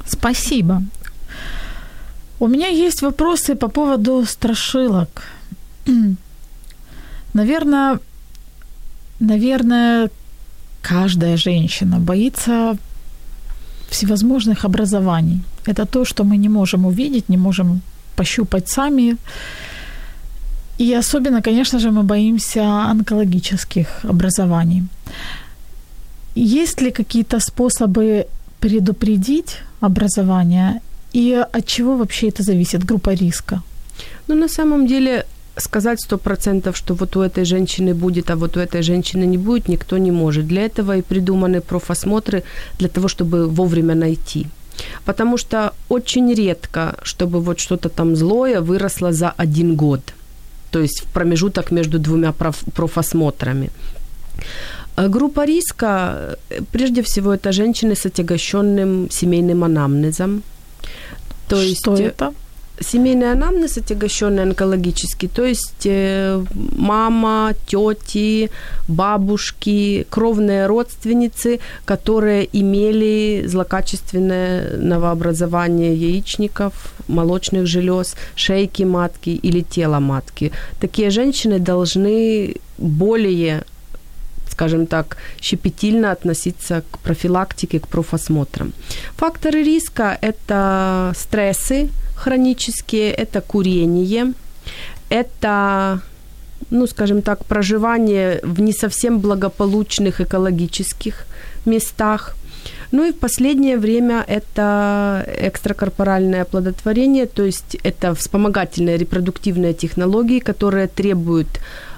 Спасибо. 0.07 0.83
У 2.39 2.49
меня 2.49 2.69
есть 2.69 3.03
вопросы 3.03 3.55
по 3.55 3.69
поводу 3.69 4.25
страшилок. 4.27 5.23
Наверное, 7.35 7.99
наверное, 9.21 10.11
каждая 10.83 11.37
женщина 11.37 11.99
боится 11.99 12.77
всевозможных 13.93 14.65
образований. 14.65 15.41
Это 15.67 15.87
то, 15.87 16.05
что 16.05 16.25
мы 16.25 16.37
не 16.37 16.49
можем 16.49 16.87
увидеть, 16.87 17.29
не 17.29 17.37
можем 17.37 17.81
пощупать 18.17 18.69
сами. 18.69 19.17
И 20.79 20.99
особенно, 20.99 21.43
конечно 21.43 21.79
же, 21.79 21.91
мы 21.91 22.03
боимся 22.03 22.91
онкологических 22.91 23.87
образований. 24.05 24.83
Есть 26.35 26.83
ли 26.83 26.91
какие-то 26.91 27.41
способы 27.41 28.27
предупредить 28.61 29.59
образование 29.81 30.81
и 31.15 31.47
от 31.53 31.67
чего 31.67 31.97
вообще 31.97 32.29
это 32.29 32.43
зависит, 32.43 32.85
группа 32.85 33.15
риска? 33.15 33.63
Ну, 34.29 34.35
на 34.35 34.49
самом 34.49 34.87
деле, 34.87 35.25
сказать 35.57 36.01
сто 36.01 36.19
процентов, 36.19 36.77
что 36.77 36.95
вот 36.95 37.17
у 37.17 37.21
этой 37.21 37.45
женщины 37.45 37.95
будет, 37.95 38.31
а 38.31 38.37
вот 38.37 38.57
у 38.57 38.61
этой 38.61 38.83
женщины 38.83 39.27
не 39.27 39.39
будет, 39.39 39.69
никто 39.69 39.99
не 39.99 40.11
может. 40.11 40.47
Для 40.47 40.63
этого 40.63 40.97
и 40.97 41.03
придуманы 41.03 41.61
профосмотры, 41.61 42.43
для 42.79 42.89
того, 42.89 43.09
чтобы 43.09 43.49
вовремя 43.49 43.95
найти. 43.95 44.47
Потому 45.05 45.39
что 45.39 45.73
очень 45.89 46.35
редко, 46.35 46.95
чтобы 47.03 47.41
вот 47.41 47.61
что-то 47.61 47.89
там 47.89 48.17
злое 48.17 48.61
выросло 48.61 49.13
за 49.13 49.35
один 49.37 49.77
год. 49.77 50.01
То 50.71 50.81
есть 50.81 51.03
в 51.05 51.13
промежуток 51.13 51.71
между 51.73 51.99
двумя 51.99 52.33
проф- 52.33 52.65
профосмотрами. 52.75 53.71
Э, 54.97 55.09
группа 55.09 55.47
риска, 55.47 56.37
э, 56.51 56.61
прежде 56.73 57.03
всего, 57.03 57.35
это 57.35 57.53
женщины 57.53 57.95
с 57.95 58.07
отягощенным 58.07 59.11
семейным 59.11 59.65
анамнезом. 59.65 60.43
То 61.49 61.57
есть, 61.57 61.81
Что 61.81 61.97
это? 61.97 62.33
Семейный 62.83 63.33
анамнез 63.33 63.79
отягощенный 63.79 64.43
онкологический, 64.43 65.29
то 65.29 65.45
есть 65.45 65.87
э, 65.87 66.45
мама, 66.77 67.55
тети, 67.67 68.51
бабушки, 68.89 70.07
кровные 70.11 70.67
родственницы, 70.67 71.61
которые 71.85 72.49
имели 72.53 73.45
злокачественное 73.47 74.77
новообразование 74.77 75.95
яичников, 75.95 76.73
молочных 77.09 77.67
желез, 77.67 78.17
шейки 78.35 78.85
матки 78.85 79.31
или 79.31 79.61
тела 79.63 80.01
матки. 80.01 80.53
Такие 80.81 81.11
женщины 81.11 81.59
должны 81.59 82.57
более 82.79 83.63
скажем 84.53 84.87
так, 84.87 85.17
щепетильно 85.41 86.13
относиться 86.13 86.83
к 86.91 86.99
профилактике, 86.99 87.81
к 87.81 87.89
профосмотрам. 87.89 88.73
Факторы 89.17 89.65
риска– 89.65 90.19
это 90.23 91.13
стрессы 91.17 91.89
хронические, 92.23 93.11
это 93.13 93.41
курение, 93.41 94.33
это 95.11 96.01
ну, 96.71 96.87
скажем 96.87 97.23
так, 97.23 97.45
проживание 97.45 98.41
в 98.43 98.61
не 98.61 98.73
совсем 98.73 99.19
благополучных 99.19 100.21
экологических 100.21 101.27
местах. 101.67 102.35
Ну 102.93 103.05
и 103.05 103.13
в 103.13 103.19
последнее 103.19 103.77
время 103.77 104.25
это 104.29 105.25
экстракорпоральное 105.41 106.43
оплодотворение, 106.43 107.27
то 107.27 107.43
есть 107.43 107.77
это 107.85 108.15
вспомогательные 108.15 108.99
репродуктивные 108.99 109.75
технологии, 109.75 110.41
которые 110.41 110.87
требуют 110.87 111.49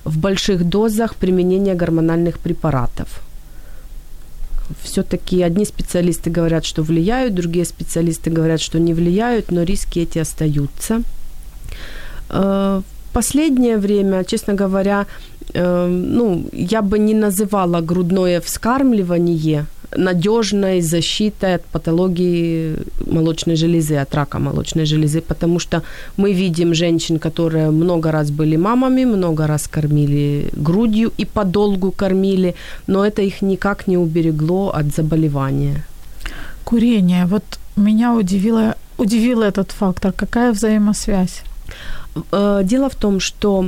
в 0.04 0.18
больших 0.18 0.64
дозах 0.64 1.14
применения 1.14 1.74
гормональных 1.74 2.38
препаратов. 2.38 3.20
Все-таки 4.82 5.42
одни 5.42 5.64
специалисты 5.64 6.30
говорят, 6.30 6.64
что 6.64 6.82
влияют, 6.82 7.34
другие 7.34 7.64
специалисты 7.64 8.30
говорят, 8.30 8.60
что 8.60 8.78
не 8.78 8.94
влияют, 8.94 9.50
но 9.50 9.62
риски 9.62 10.00
эти 10.00 10.18
остаются. 10.18 11.02
Э, 12.30 12.80
в 13.10 13.12
последнее 13.12 13.76
время, 13.76 14.24
честно 14.24 14.54
говоря, 14.54 15.06
э, 15.54 15.86
ну, 15.86 16.48
я 16.52 16.82
бы 16.82 16.98
не 16.98 17.14
называла 17.14 17.80
грудное 17.80 18.40
вскармливание 18.40 19.66
надежной 19.96 20.80
защитой 20.80 21.54
от 21.54 21.64
патологии 21.64 22.76
молочной 23.06 23.56
железы, 23.56 23.96
от 23.96 24.14
рака 24.14 24.38
молочной 24.38 24.86
железы, 24.86 25.20
потому 25.20 25.58
что 25.58 25.82
мы 26.16 26.32
видим 26.32 26.74
женщин, 26.74 27.18
которые 27.18 27.70
много 27.70 28.12
раз 28.12 28.30
были 28.30 28.56
мамами, 28.56 29.04
много 29.04 29.46
раз 29.46 29.68
кормили 29.68 30.48
грудью 30.52 31.12
и 31.18 31.24
подолгу 31.24 31.90
кормили, 31.90 32.54
но 32.86 33.04
это 33.04 33.22
их 33.22 33.42
никак 33.42 33.86
не 33.86 33.98
уберегло 33.98 34.70
от 34.70 34.86
заболевания. 34.94 35.84
Курение. 36.64 37.26
Вот 37.26 37.44
меня 37.76 38.14
удивило, 38.14 38.74
удивил 38.98 39.42
этот 39.42 39.72
фактор. 39.72 40.12
Какая 40.12 40.52
взаимосвязь? 40.52 41.42
Э, 42.32 42.62
дело 42.64 42.88
в 42.88 42.94
том, 42.94 43.20
что 43.20 43.64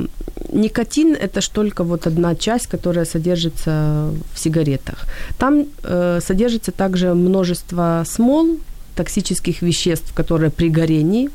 никотин– 0.51 1.15
это 1.19 1.41
ж 1.41 1.49
только 1.49 1.83
вот 1.83 2.07
одна 2.07 2.35
часть, 2.35 2.67
которая 2.67 3.05
содержится 3.05 4.11
в 4.33 4.39
сигаретах. 4.39 5.05
Там 5.37 5.65
э, 5.83 6.19
содержится 6.21 6.71
также 6.71 7.13
множество 7.13 8.03
смол, 8.05 8.57
токсических 8.95 9.61
веществ, 9.61 10.13
которые 10.13 10.49
при 10.49 10.69
горении 10.69 11.29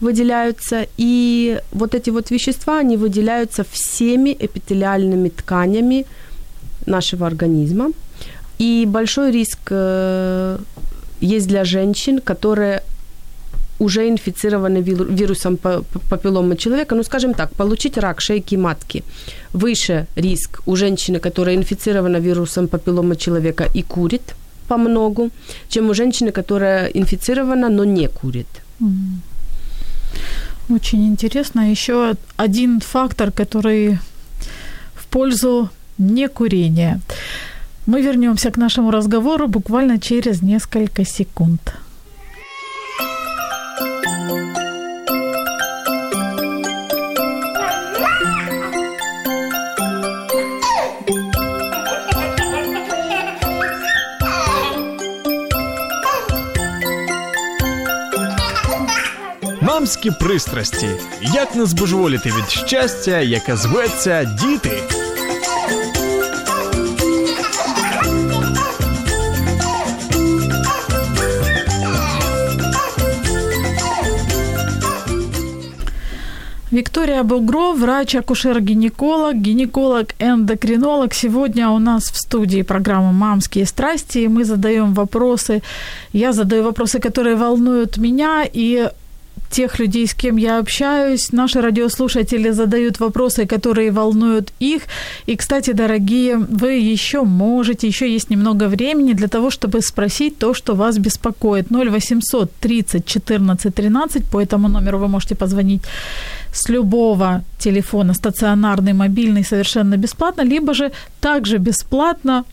выделяются. 0.00 0.86
И 0.98 1.58
вот 1.72 1.94
эти 1.94 2.10
вот 2.10 2.30
вещества, 2.30 2.78
они 2.78 2.96
выделяются 2.96 3.64
всеми 3.64 4.36
эпителиальными 4.38 5.28
тканями 5.28 6.06
нашего 6.86 7.26
организма. 7.26 7.90
И 8.58 8.86
большой 8.86 9.32
риск 9.32 9.58
э, 9.70 10.58
есть 11.20 11.48
для 11.48 11.64
женщин, 11.64 12.20
которые 12.20 12.82
уже 13.82 14.08
инфицированы 14.08 14.82
вирусом 14.82 15.56
папилломы 15.56 16.56
человека, 16.56 16.94
ну, 16.94 17.02
скажем 17.02 17.34
так, 17.34 17.50
получить 17.50 17.98
рак 17.98 18.20
шейки 18.20 18.56
матки. 18.56 19.02
Выше 19.52 20.06
риск 20.16 20.60
у 20.66 20.76
женщины, 20.76 21.18
которая 21.18 21.56
инфицирована 21.56 22.20
вирусом 22.20 22.68
папилломы 22.68 23.16
человека 23.16 23.64
и 23.74 23.82
курит 23.82 24.34
по 24.68 24.76
многу, 24.76 25.30
чем 25.68 25.90
у 25.90 25.94
женщины, 25.94 26.32
которая 26.32 26.90
инфицирована, 26.94 27.68
но 27.68 27.84
не 27.84 28.08
курит. 28.08 28.46
Очень 30.70 31.06
интересно. 31.06 31.70
Еще 31.70 32.14
один 32.36 32.80
фактор, 32.80 33.30
который 33.30 33.98
в 34.94 35.06
пользу 35.10 35.68
некурения. 35.98 37.00
Мы 37.86 38.02
вернемся 38.02 38.50
к 38.50 38.60
нашему 38.60 38.90
разговору 38.90 39.48
буквально 39.48 39.98
через 39.98 40.42
несколько 40.42 41.04
секунд. 41.04 41.60
Мамські 59.81 60.11
пристрасті. 60.11 60.89
Як 61.21 61.55
не 61.55 61.65
збожеволіти 61.65 62.29
від 62.29 62.49
щастя, 62.49 63.19
яке 63.19 63.55
зветься 63.55 64.23
діти. 64.23 64.81
Виктория 76.71 77.23
Бугров, 77.23 77.79
врач-акушер-гинеколог, 77.79 79.33
гинеколог-эндокринолог. 79.33 81.13
Сегодня 81.13 81.69
у 81.69 81.79
нас 81.79 82.11
в 82.11 82.17
студии 82.17 82.61
программа 82.63 83.11
«Мамские 83.11 83.65
страсти», 83.65 84.19
и 84.19 84.27
мы 84.27 84.43
задаем 84.43 84.93
вопросы. 84.93 85.61
Я 86.13 86.33
задаю 86.33 86.63
вопросы, 86.63 86.99
которые 86.99 87.35
волнуют 87.35 87.97
меня, 87.97 88.45
и 88.53 88.89
тех 89.52 89.78
людей, 89.78 90.06
с 90.06 90.14
кем 90.14 90.38
я 90.38 90.58
общаюсь. 90.58 91.32
Наши 91.32 91.60
радиослушатели 91.60 92.50
задают 92.50 93.00
вопросы, 93.00 93.46
которые 93.46 93.90
волнуют 93.90 94.52
их. 94.60 94.82
И, 95.26 95.36
кстати, 95.36 95.72
дорогие, 95.72 96.36
вы 96.36 96.92
еще 96.92 97.22
можете, 97.22 97.86
еще 97.86 98.12
есть 98.12 98.30
немного 98.30 98.68
времени 98.68 99.12
для 99.12 99.28
того, 99.28 99.50
чтобы 99.50 99.82
спросить 99.82 100.38
то, 100.38 100.54
что 100.54 100.74
вас 100.74 100.98
беспокоит. 100.98 101.66
0800 101.70 102.50
30 102.60 103.04
14 103.04 103.74
13. 103.74 104.24
По 104.24 104.40
этому 104.40 104.68
номеру 104.68 104.98
вы 104.98 105.08
можете 105.08 105.34
позвонить 105.34 105.82
с 106.52 106.68
любого 106.70 107.42
телефона, 107.58 108.14
стационарный, 108.14 108.92
мобильный, 108.92 109.44
совершенно 109.44 109.96
бесплатно, 109.96 110.42
либо 110.42 110.74
же 110.74 110.90
также 111.20 111.58
бесплатно 111.58 112.44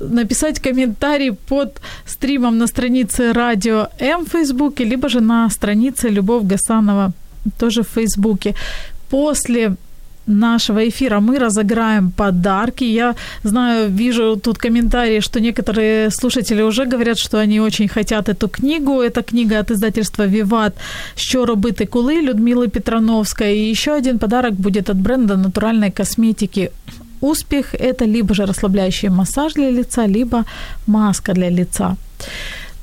написать 0.00 0.60
комментарий 0.60 1.32
под 1.32 1.80
стримом 2.06 2.58
на 2.58 2.66
странице 2.66 3.32
Радио 3.32 3.88
М 3.98 4.24
в 4.24 4.28
Фейсбуке, 4.28 4.84
либо 4.84 5.08
же 5.08 5.20
на 5.20 5.50
странице 5.50 6.08
Любовь 6.08 6.44
Гасанова 6.44 7.12
тоже 7.58 7.82
в 7.82 7.88
Фейсбуке. 7.88 8.54
После 9.10 9.76
нашего 10.26 10.88
эфира 10.88 11.20
мы 11.20 11.38
разыграем 11.38 12.10
подарки. 12.10 12.84
Я 12.84 13.14
знаю, 13.44 13.90
вижу 13.90 14.36
тут 14.36 14.58
комментарии, 14.58 15.20
что 15.20 15.40
некоторые 15.40 16.10
слушатели 16.10 16.62
уже 16.62 16.84
говорят, 16.84 17.18
что 17.18 17.38
они 17.38 17.60
очень 17.60 17.88
хотят 17.88 18.28
эту 18.28 18.48
книгу. 18.48 19.00
Это 19.00 19.22
книга 19.22 19.58
от 19.58 19.70
издательства 19.70 20.26
«Виват. 20.26 20.74
Що 21.16 21.46
робити 21.46 21.86
коли» 21.86 22.22
Людмилы 22.22 22.68
Петрановской. 22.68 23.58
И 23.58 23.70
еще 23.70 23.92
один 23.92 24.18
подарок 24.18 24.52
будет 24.52 24.90
от 24.90 24.96
бренда 24.96 25.36
натуральной 25.36 25.90
косметики 25.90 26.70
успех– 27.22 27.74
это 27.80 28.04
либо 28.04 28.34
же 28.34 28.46
расслабляющий 28.46 29.08
массаж 29.08 29.54
для 29.54 29.70
лица, 29.70 30.06
либо 30.06 30.44
маска 30.86 31.32
для 31.32 31.50
лица. 31.50 31.96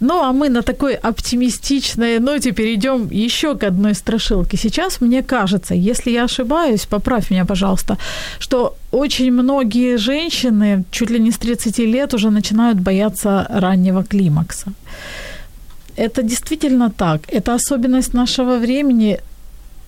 Ну, 0.02 0.24
а 0.24 0.32
мы 0.32 0.50
на 0.50 0.62
такой 0.62 0.94
оптимистичной 0.94 2.20
ноте 2.20 2.52
перейдем 2.52 3.10
еще 3.12 3.56
к 3.56 3.68
одной 3.68 3.94
страшилке. 3.94 4.58
Сейчас 4.58 5.02
мне 5.02 5.22
кажется, 5.22 5.76
если 5.76 6.12
я 6.12 6.24
ошибаюсь, 6.24 6.86
поправь 6.86 7.32
меня, 7.32 7.46
пожалуйста, 7.46 7.98
что 8.40 8.76
очень 8.92 9.32
многие 9.32 9.98
женщины 9.98 10.84
чуть 10.92 11.10
ли 11.10 11.20
не 11.20 11.32
с 11.32 11.38
30 11.38 11.80
лет 11.80 12.14
уже 12.14 12.30
начинают 12.30 12.80
бояться 12.80 13.46
раннего 13.50 14.04
климакса. 14.04 14.72
Это 15.98 16.24
действительно 16.24 16.90
так. 16.90 17.22
Это 17.28 17.56
особенность 17.56 18.14
нашего 18.14 18.58
времени. 18.58 19.18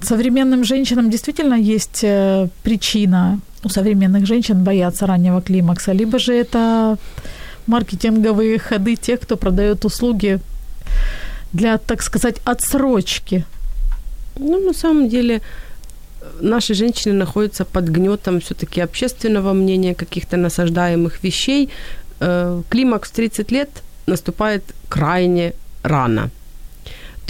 Современным 0.01 0.65
женщинам 0.65 1.09
действительно 1.09 1.55
есть 1.55 2.03
э, 2.03 2.47
причина 2.63 3.39
у 3.63 3.69
современных 3.69 4.25
женщин 4.25 4.63
бояться 4.63 5.05
раннего 5.05 5.41
климакса, 5.41 5.93
либо 5.93 6.19
же 6.19 6.33
это 6.33 6.97
маркетинговые 7.67 8.59
ходы 8.59 8.95
тех, 8.95 9.19
кто 9.19 9.37
продает 9.37 9.85
услуги 9.85 10.39
для, 11.53 11.77
так 11.77 12.01
сказать, 12.01 12.41
отсрочки. 12.45 13.45
Ну, 14.37 14.59
на 14.59 14.73
самом 14.73 15.09
деле, 15.09 15.41
наши 16.39 16.73
женщины 16.73 17.13
находятся 17.13 17.65
под 17.65 17.89
гнетом 17.89 18.39
все-таки 18.39 18.81
общественного 18.81 19.53
мнения, 19.53 19.93
каких-то 19.95 20.37
насаждаемых 20.37 21.23
вещей. 21.23 21.69
Э, 22.19 22.61
климакс 22.69 23.09
в 23.09 23.13
30 23.13 23.51
лет 23.51 23.69
наступает 24.07 24.63
крайне 24.89 25.53
рано. 25.83 26.29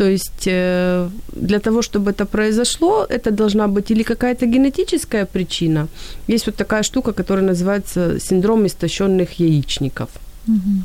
То 0.01 0.09
есть 0.09 0.47
э, 0.47 1.09
для 1.35 1.59
того, 1.59 1.81
чтобы 1.81 2.09
это 2.09 2.25
произошло, 2.25 3.05
это 3.09 3.29
должна 3.31 3.67
быть 3.67 3.91
или 3.91 4.03
какая-то 4.03 4.47
генетическая 4.47 5.25
причина. 5.25 5.87
Есть 6.27 6.47
вот 6.47 6.55
такая 6.55 6.83
штука, 6.83 7.13
которая 7.13 7.45
называется 7.45 8.19
синдром 8.19 8.65
истощенных 8.65 9.39
яичников. 9.39 10.09
Угу. 10.47 10.83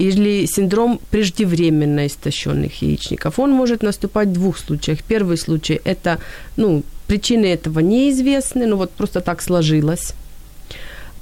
Или 0.00 0.46
синдром 0.46 1.00
преждевременно 1.10 2.06
истощенных 2.06 2.82
яичников. 2.82 3.38
Он 3.38 3.52
может 3.52 3.82
наступать 3.82 4.28
в 4.28 4.32
двух 4.32 4.58
случаях. 4.58 4.98
Первый 5.08 5.38
случай– 5.38 5.80
это, 5.84 6.18
ну, 6.58 6.82
причины 7.06 7.46
этого 7.46 7.80
неизвестны, 7.80 8.66
ну 8.66 8.76
вот 8.76 8.90
просто 8.90 9.20
так 9.20 9.42
сложилось. 9.42 10.12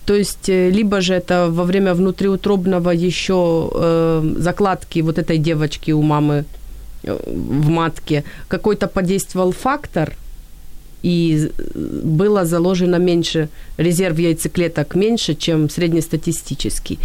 То 0.04 0.14
есть, 0.14 0.48
э, 0.48 0.70
либо 0.70 1.00
же 1.00 1.14
это 1.14 1.46
во 1.48 1.62
время 1.62 1.94
внутриутробного 1.94 2.90
еще 2.90 3.70
э, 3.72 4.34
закладки 4.38 5.02
вот 5.02 5.18
этой 5.18 5.38
девочки 5.38 5.92
у 5.92 6.02
мамы 6.02 6.44
в 7.06 7.68
матке 7.68 8.24
какой-то 8.48 8.88
подействовал 8.88 9.52
фактор, 9.52 10.16
и 11.04 11.50
было 11.74 12.46
заложено 12.46 12.96
меньше, 12.96 13.48
резерв 13.76 14.18
яйцеклеток 14.18 14.94
меньше, 14.94 15.34
чем 15.34 15.68
среднестатистический. 15.68 16.98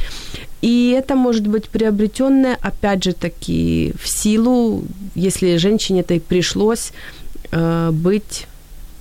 И 0.62 0.95
это 0.97 1.16
может 1.16 1.47
быть 1.47 1.70
приобретенное, 1.70 2.58
опять 2.62 3.04
же 3.04 3.14
таки, 3.14 3.93
в 4.02 4.08
силу, 4.08 4.84
если 5.16 5.58
женщине 5.58 6.00
это 6.00 6.14
и 6.14 6.20
пришлось 6.20 6.93
э, 7.52 7.91
быть 7.91 8.47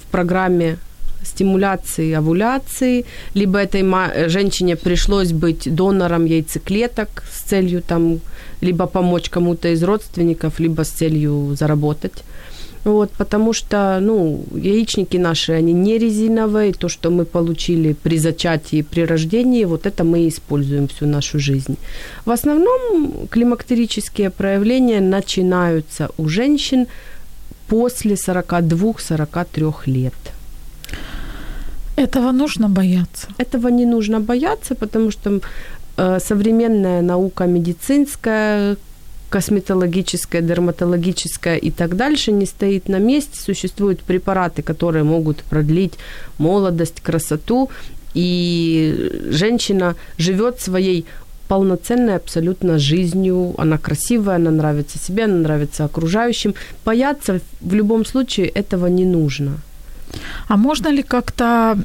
в 0.03 0.11
программе 0.11 0.78
стимуляции 1.22 2.12
овуляции, 2.12 3.04
либо 3.34 3.58
этой 3.58 3.82
женщине 4.28 4.76
пришлось 4.76 5.32
быть 5.32 5.74
донором 5.74 6.24
яйцеклеток 6.26 7.24
с 7.32 7.42
целью 7.48 7.82
там 7.82 8.20
либо 8.60 8.86
помочь 8.86 9.28
кому-то 9.28 9.68
из 9.68 9.82
родственников, 9.82 10.60
либо 10.60 10.82
с 10.82 10.88
целью 10.88 11.54
заработать. 11.58 12.24
Вот, 12.84 13.10
потому 13.18 13.52
что, 13.52 13.98
ну, 14.00 14.44
яичники 14.54 15.18
наши, 15.18 15.52
они 15.52 15.72
не 15.72 15.98
резиновые, 15.98 16.72
то, 16.72 16.88
что 16.88 17.10
мы 17.10 17.24
получили 17.24 17.92
при 17.92 18.18
зачатии, 18.18 18.82
при 18.82 19.02
рождении, 19.02 19.64
вот 19.64 19.84
это 19.86 20.04
мы 20.04 20.28
используем 20.28 20.86
всю 20.86 21.06
нашу 21.06 21.38
жизнь. 21.38 21.76
В 22.24 22.30
основном 22.30 23.26
климактерические 23.28 24.30
проявления 24.30 25.00
начинаются 25.00 26.08
у 26.18 26.28
женщин 26.28 26.86
после 27.66 28.14
42-43 28.14 29.74
лет. 29.86 30.14
Этого 31.99 32.32
нужно 32.32 32.68
бояться? 32.68 33.26
Этого 33.38 33.68
не 33.68 33.86
нужно 33.86 34.20
бояться, 34.20 34.74
потому 34.74 35.11
что 35.11 35.40
э, 35.96 36.20
современная 36.20 37.03
наука 37.03 37.46
медицинская, 37.46 38.76
косметологическая, 39.30 40.42
дерматологическая 40.42 41.57
и 41.57 41.70
так 41.70 41.96
дальше 41.96 42.32
не 42.32 42.46
стоит 42.46 42.88
на 42.88 42.99
месте. 42.99 43.40
Существуют 43.40 44.01
препараты, 44.01 44.62
которые 44.62 45.03
могут 45.03 45.42
продлить 45.42 45.94
молодость, 46.38 47.01
красоту, 47.01 47.68
и 48.14 49.11
женщина 49.30 49.96
живет 50.18 50.61
своей 50.61 51.05
полноценной 51.49 52.14
абсолютно 52.14 52.78
жизнью. 52.78 53.55
Она 53.59 53.76
красивая, 53.76 54.36
она 54.36 54.51
нравится 54.51 54.99
себе, 54.99 55.24
она 55.24 55.34
нравится 55.34 55.84
окружающим. 55.84 56.55
Бояться 56.84 57.40
в 57.61 57.74
любом 57.74 58.05
случае 58.05 58.46
этого 58.46 58.86
не 58.86 59.05
нужно. 59.05 59.59
А 60.48 60.56
можно 60.56 60.88
ли 60.88 61.02
как-то 61.02 61.78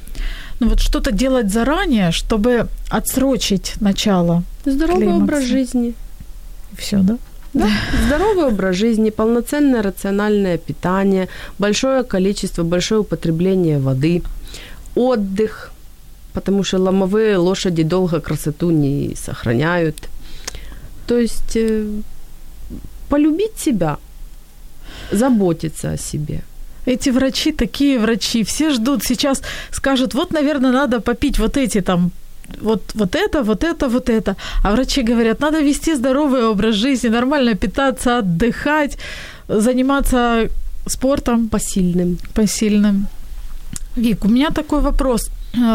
ну, 0.60 0.70
вот 0.70 0.80
что-то 0.80 1.12
делать 1.12 1.52
заранее, 1.52 2.12
чтобы 2.12 2.68
отсрочить 2.90 3.74
начало? 3.82 4.44
Здоровый 4.66 5.02
климакса? 5.02 5.24
образ 5.24 5.44
жизни. 5.44 5.94
Все, 6.78 7.00
да? 7.02 7.18
Да, 7.54 7.68
здоровый 8.08 8.46
образ 8.46 8.76
жизни, 8.76 9.12
полноценное 9.12 9.84
рациональное 9.84 10.58
питание, 10.58 11.28
большое 11.60 12.04
количество, 12.04 12.64
большое 12.64 13.02
употребление 13.02 13.78
воды, 13.78 14.24
отдых, 14.96 15.72
потому 16.34 16.64
что 16.64 16.80
ломовые 16.80 17.38
лошади 17.38 17.84
долго 17.84 18.20
красоту 18.22 18.72
не 18.72 19.16
сохраняют. 19.16 20.10
То 21.06 21.20
есть 21.20 21.56
э, 21.56 21.86
полюбить 23.10 23.58
себя, 23.58 23.98
заботиться 25.12 25.92
о 25.92 25.98
себе– 25.98 26.42
эти 26.86 27.12
врачи 27.12 27.52
такие 27.52 28.00
врачи, 28.00 28.44
все 28.44 28.70
ждут 28.70 29.04
сейчас, 29.04 29.42
скажут, 29.72 30.14
вот, 30.14 30.32
наверное, 30.32 30.72
надо 30.72 31.00
попить 31.00 31.40
вот 31.40 31.58
эти 31.58 31.82
там 31.82 32.12
вот, 32.62 32.82
вот 32.96 33.16
это, 33.16 33.44
вот 33.44 33.64
это, 33.64 33.88
вот 33.88 34.10
это. 34.10 34.36
А 34.64 34.72
врачи 34.72 35.02
говорят, 35.02 35.42
надо 35.42 35.62
вести 35.62 35.96
здоровый 35.96 36.46
образ 36.46 36.76
жизни, 36.76 37.10
нормально 37.10 37.56
питаться, 37.56 38.20
отдыхать, 38.20 38.98
заниматься 39.48 40.50
спортом. 40.88 41.48
Посильным. 41.48 42.18
Посильным. 42.34 43.08
Вик, 43.96 44.26
у 44.26 44.28
меня 44.28 44.50
такой 44.50 44.82
вопрос. 44.82 45.30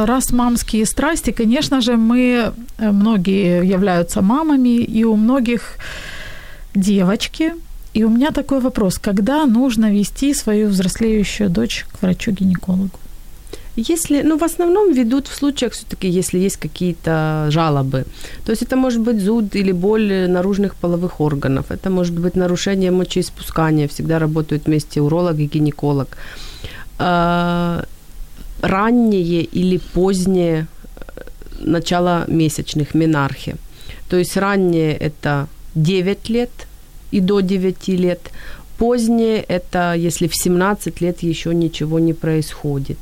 Раз 0.06 0.32
мамские 0.32 0.86
страсти, 0.86 1.30
конечно 1.30 1.80
же, 1.80 1.96
мы, 1.96 2.52
э, 2.78 2.92
многие 2.92 3.64
являются 3.64 4.22
мамами, 4.22 4.82
и 4.82 5.04
у 5.04 5.16
многих 5.16 5.78
девочки 6.74 7.52
и 7.95 8.05
у 8.05 8.11
меня 8.11 8.30
такой 8.30 8.61
вопрос. 8.61 8.99
Когда 8.99 9.47
нужно 9.47 9.91
вести 9.91 10.34
свою 10.34 10.68
взрослеющую 10.68 11.51
дочь 11.51 11.86
к 11.93 12.03
врачу-гинекологу? 12.03 12.99
Если, 13.76 14.22
ну, 14.22 14.36
в 14.36 14.43
основном 14.43 14.93
ведут 14.93 15.28
в 15.28 15.34
случаях 15.34 15.72
все-таки, 15.72 16.09
если 16.09 16.39
есть 16.39 16.57
какие-то 16.57 17.47
жалобы. 17.51 18.05
То 18.45 18.51
есть 18.53 18.62
это 18.62 18.76
может 18.76 19.01
быть 19.01 19.20
зуд 19.20 19.55
или 19.55 19.72
боль 19.72 20.28
наружных 20.28 20.74
половых 20.74 21.20
органов, 21.20 21.70
это 21.70 21.89
может 21.89 22.18
быть 22.18 22.36
нарушение 22.36 22.91
мочеиспускания, 22.91 23.86
всегда 23.86 24.18
работают 24.18 24.66
вместе 24.66 25.01
уролог 25.01 25.39
и 25.39 25.47
гинеколог. 25.47 26.09
А, 26.99 27.84
раннее 28.62 29.45
или 29.45 29.78
позднее 29.95 30.66
э, 30.97 31.20
начало 31.61 32.24
месячных 32.26 32.95
менархи. 32.95 33.55
То 34.11 34.16
есть 34.16 34.36
раннее 34.36 34.97
это 34.97 35.47
9 35.74 36.30
лет– 36.30 36.51
и 37.11 37.20
до 37.20 37.40
9 37.40 37.88
лет, 37.88 38.30
Позднее– 38.78 39.44
это 39.48 39.94
если 39.94 40.28
в 40.28 40.34
17 40.36 41.00
лет 41.00 41.22
еще 41.24 41.52
ничего 41.54 41.98
не 41.98 42.14
происходит. 42.14 42.98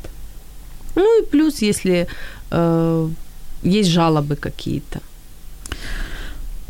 Ну 0.95 1.23
и 1.23 1.27
плюс, 1.27 1.63
если 1.63 2.07
э, 2.51 3.09
есть 3.63 3.91
жалобы 3.91 4.37
какие-то. 4.37 5.01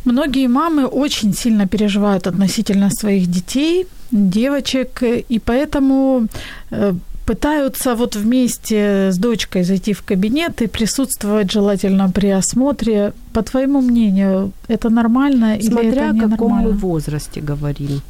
Многие 0.05 0.49
мамы 0.49 0.87
очень 0.87 1.35
сильно 1.35 1.67
переживают 1.69 2.27
относительно 2.27 2.91
своих 2.91 3.31
детей, 3.31 3.87
девочек, 4.11 5.03
и 5.03 5.39
поэтому 5.39 6.27
э, 6.71 6.95
пытаются 7.27 7.95
вот 7.95 8.17
вместе 8.17 9.11
с 9.13 9.19
дочкой 9.19 9.65
зайти 9.65 9.93
в 9.93 10.03
кабинет 10.03 10.63
и 10.63 10.67
присутствовать 10.67 11.53
желательно 11.53 12.11
при 12.11 12.31
осмотре. 12.31 13.13
По 13.37 13.43
твоему 13.43 13.83
мнению, 13.83 14.53
это 14.69 14.89
нормально 14.89 15.59
Смотря 15.61 15.89
или 15.89 16.17
это 16.17 16.27
о 16.27 16.31
каком 16.31 16.53
мы 16.53 16.71
возрасте 16.71 17.43
говорим. 17.43 18.01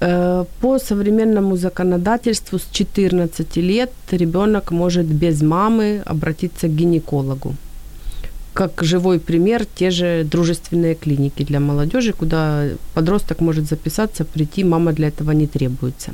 Э, 0.00 0.44
По 0.60 0.78
современному 0.78 1.56
законодательству 1.56 2.58
с 2.58 2.68
14 2.70 3.56
лет 3.56 3.90
ребенок 4.10 4.70
может 4.70 5.06
без 5.06 5.42
мамы 5.42 6.02
обратиться 6.04 6.68
к 6.68 6.76
гинекологу. 6.76 7.54
Как 8.54 8.82
живой 8.82 9.18
пример, 9.18 9.64
те 9.64 9.90
же 9.90 10.24
дружественные 10.24 10.94
клиники 10.94 11.44
для 11.44 11.60
молодежи, 11.60 12.12
куда 12.12 12.64
подросток 12.94 13.40
может 13.40 13.68
записаться, 13.68 14.24
прийти, 14.24 14.64
мама 14.64 14.92
для 14.92 15.08
этого 15.08 15.32
не 15.32 15.46
требуется. 15.46 16.10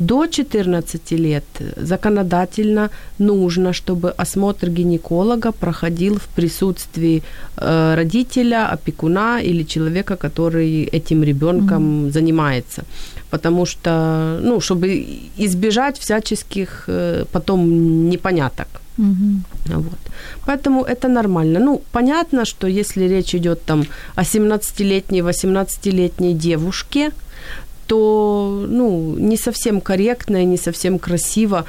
До 0.00 0.26
14 0.26 1.12
лет 1.12 1.44
законодательно 1.76 2.90
нужно, 3.18 3.72
чтобы 3.72 4.10
осмотр 4.10 4.68
гинеколога 4.68 5.52
проходил 5.52 6.18
в 6.18 6.28
присутствии 6.34 7.22
э, 7.56 7.94
родителя, 7.96 8.72
опекуна 8.72 9.40
или 9.40 9.64
человека, 9.64 10.16
который 10.16 10.88
этим 10.92 11.22
ребенком 11.22 12.10
занимается. 12.10 12.82
Потому 13.30 13.66
что, 13.66 14.40
ну, 14.42 14.60
чтобы 14.60 15.06
избежать 15.38 15.98
всяческих 15.98 16.84
э, 16.88 17.24
потом 17.32 18.10
непоняток. 18.10 18.66
Мгм. 18.98 19.44
Вот. 19.66 19.98
Поэтому 20.46 20.84
это 20.84 21.08
нормально. 21.08 21.60
Ну, 21.60 21.82
понятно, 21.92 22.44
что 22.44 22.66
если 22.66 23.08
речь 23.08 23.34
идет 23.34 23.64
там 23.64 23.84
о 24.14 24.22
17-летней, 24.22 25.20
18-летней 25.20 26.34
девушке, 26.34 27.10
то 27.86 28.66
ну, 28.68 29.14
не 29.18 29.36
совсем 29.36 29.80
корректно 29.80 30.42
и 30.42 30.46
не 30.46 30.56
совсем 30.56 30.98
красиво 30.98 31.64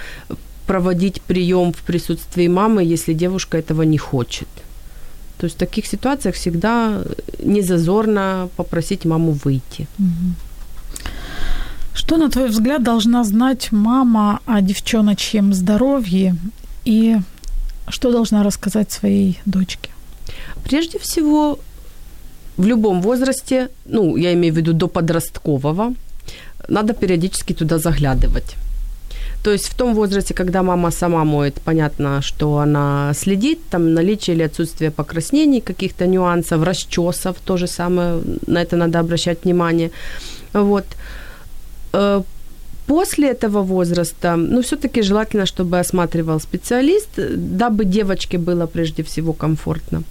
проводить 0.65 1.21
прием 1.21 1.71
в 1.71 1.77
присутствии 1.77 2.47
мамы, 2.47 2.83
если 2.83 3.13
девушка 3.13 3.57
этого 3.57 3.83
не 3.83 3.97
хочет. 3.97 4.47
То 5.37 5.45
есть 5.45 5.55
в 5.55 5.59
таких 5.59 5.85
ситуациях 5.85 6.35
всегда 6.35 7.03
не 7.43 7.61
зазорно 7.61 8.49
попросить 8.55 9.05
маму 9.05 9.31
выйти. 9.31 9.87
Мгм. 9.99 10.35
Что, 11.93 12.17
на 12.17 12.29
твой 12.29 12.47
взгляд, 12.49 12.83
должна 12.83 13.23
знать 13.23 13.71
мама 13.71 14.39
о 14.45 14.61
девчоночьем 14.61 15.53
здоровье 15.53 16.35
и 16.87 17.17
что 17.89 18.11
должна 18.11 18.43
рассказать 18.43 18.91
своей 18.91 19.39
дочке? 19.45 19.89
Прежде 20.63 20.97
всего, 20.99 21.59
в 22.57 22.65
любом 22.65 23.01
возрасте, 23.01 23.69
ну, 23.85 24.17
я 24.17 24.33
имею 24.33 24.53
в 24.53 24.57
виду 24.57 24.73
до 24.73 24.87
подросткового, 24.87 25.93
надо 26.69 26.93
периодически 26.93 27.53
туда 27.53 27.77
заглядывать. 27.77 28.55
То 29.43 29.51
есть 29.51 29.67
в 29.67 29.75
том 29.75 29.95
возрасте, 29.95 30.33
когда 30.33 30.63
мама 30.63 30.91
сама 30.91 31.23
моет, 31.23 31.61
понятно, 31.65 32.21
что 32.21 32.57
она 32.57 33.13
следит, 33.13 33.59
там 33.69 33.93
наличие 33.93 34.35
или 34.35 34.43
отсутствие 34.43 34.89
покраснений, 34.89 35.61
каких-то 35.61 36.07
нюансов, 36.07 36.63
расчесов, 36.63 37.35
то 37.45 37.57
же 37.57 37.67
самое, 37.67 38.21
на 38.47 38.61
это 38.61 38.77
надо 38.77 38.99
обращать 38.99 39.43
внимание. 39.43 39.91
Вот. 40.53 40.85
После 42.87 43.31
этого 43.31 43.63
возраста, 43.63 44.35
ну, 44.37 44.61
все-таки 44.61 45.01
желательно, 45.01 45.45
чтобы 45.45 45.79
осматривал 45.79 46.39
специалист, 46.39 47.09
дабы 47.35 47.85
девочке 47.85 48.37
было 48.37 48.65
прежде 48.65 49.03
всего 49.03 49.33
комфортно. 49.33 50.03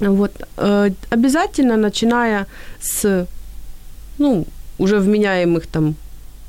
Вот. 0.00 0.32
Э, 0.56 0.90
Обязательно, 1.10 1.76
начиная 1.76 2.46
с, 2.80 3.26
ну, 4.18 4.44
уже 4.78 4.98
вменяемых 4.98 5.66
там 5.66 5.94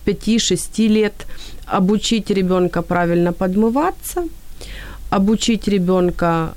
5-6 0.05 0.87
лет, 0.87 1.27
обучить 1.67 2.31
ребенка 2.31 2.81
правильно 2.81 3.31
подмываться, 3.31 4.23
обучить 5.11 5.67
ребенка 5.67 6.53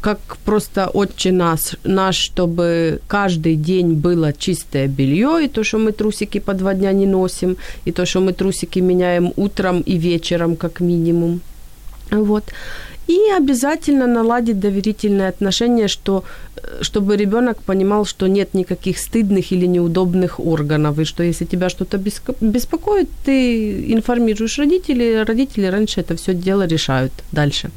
как 0.00 0.18
просто 0.44 0.88
отче 0.94 1.32
наш, 1.32 1.76
наш, 1.84 2.16
чтобы 2.16 3.00
каждый 3.08 3.56
день 3.56 3.94
было 3.94 4.32
чистое 4.32 4.88
белье, 4.88 5.44
и 5.44 5.48
то, 5.48 5.64
что 5.64 5.78
мы 5.78 5.92
трусики 5.92 6.40
по 6.40 6.54
два 6.54 6.74
дня 6.74 6.92
не 6.92 7.06
носим, 7.06 7.56
и 7.86 7.92
то, 7.92 8.06
что 8.06 8.20
мы 8.20 8.32
трусики 8.32 8.80
меняем 8.80 9.32
утром 9.36 9.80
и 9.80 9.98
вечером, 9.98 10.56
как 10.56 10.80
минимум. 10.80 11.40
Вот. 12.10 12.44
И 13.10 13.18
обязательно 13.36 14.06
наладить 14.06 14.60
доверительные 14.60 15.28
отношения, 15.28 15.88
что, 15.88 16.22
э, 16.56 16.82
чтобы 16.82 17.16
ребенок 17.16 17.56
понимал, 17.66 18.06
что 18.06 18.28
нет 18.28 18.54
никаких 18.54 18.98
стыдных 18.98 19.52
или 19.52 19.66
неудобных 19.66 20.38
органов, 20.38 20.98
и 20.98 21.04
что 21.04 21.22
если 21.22 21.46
тебя 21.46 21.68
что-то 21.68 21.98
беспокоит, 22.40 23.08
ты 23.24 23.92
информируешь 23.92 24.58
родителей, 24.58 25.24
родители 25.24 25.66
раньше 25.66 26.00
это 26.00 26.14
все 26.14 26.34
дело 26.34 26.66
решают 26.66 27.12
дальше. 27.32 27.70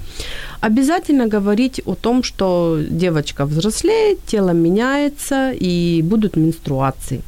Обязательно 0.61 1.27
говорить 1.27 1.81
о 1.85 1.95
том, 1.95 2.23
что 2.23 2.79
девочка 2.89 3.45
взрослеет, 3.45 4.19
тело 4.27 4.53
меняется 4.53 5.51
и 5.61 6.03
будут 6.03 6.37
менструации. 6.37 7.21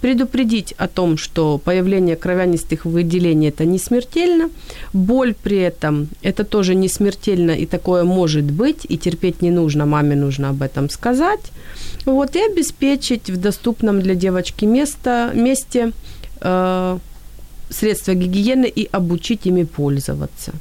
Предупредить 0.00 0.74
о 0.78 0.86
том, 0.86 1.16
что 1.16 1.58
появление 1.58 2.16
кровянистых 2.16 2.84
выделений 2.84 3.48
это 3.48 3.64
не 3.64 3.78
смертельно, 3.78 4.50
боль 4.92 5.34
при 5.34 5.58
этом 5.58 6.08
это 6.22 6.44
тоже 6.44 6.74
не 6.74 6.88
смертельно 6.88 7.50
и 7.52 7.66
такое 7.66 8.04
может 8.04 8.44
быть, 8.44 8.86
и 8.88 8.96
терпеть 8.96 9.42
не 9.42 9.50
нужно, 9.50 9.86
маме 9.86 10.16
нужно 10.16 10.50
об 10.50 10.62
этом 10.62 10.90
сказать. 10.90 11.52
Вот, 12.04 12.36
и 12.36 12.40
обеспечить 12.40 13.30
в 13.30 13.36
доступном 13.40 14.00
для 14.00 14.14
девочки 14.14 14.64
место, 14.64 15.30
месте 15.34 15.92
э, 16.40 16.98
средства 17.70 18.14
гигиены 18.14 18.66
и 18.66 18.88
обучить 18.92 19.46
ими 19.46 19.64
пользоваться. 19.64 20.52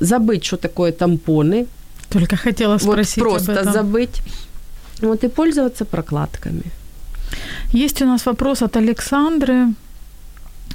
Забыть, 0.00 0.44
что 0.44 0.56
такое 0.56 0.92
тампоны, 0.92 1.66
Только 2.10 2.36
хотела 2.36 2.78
спросить 2.78 3.16
вот 3.16 3.30
просто 3.30 3.52
об 3.52 3.58
этом. 3.58 3.72
забыть. 3.72 4.22
Вот 5.00 5.24
и 5.24 5.28
пользоваться 5.28 5.84
прокладками. 5.84 6.62
Есть 7.72 8.02
у 8.02 8.06
нас 8.06 8.26
вопрос 8.26 8.62
от 8.62 8.76
Александры. 8.76 9.74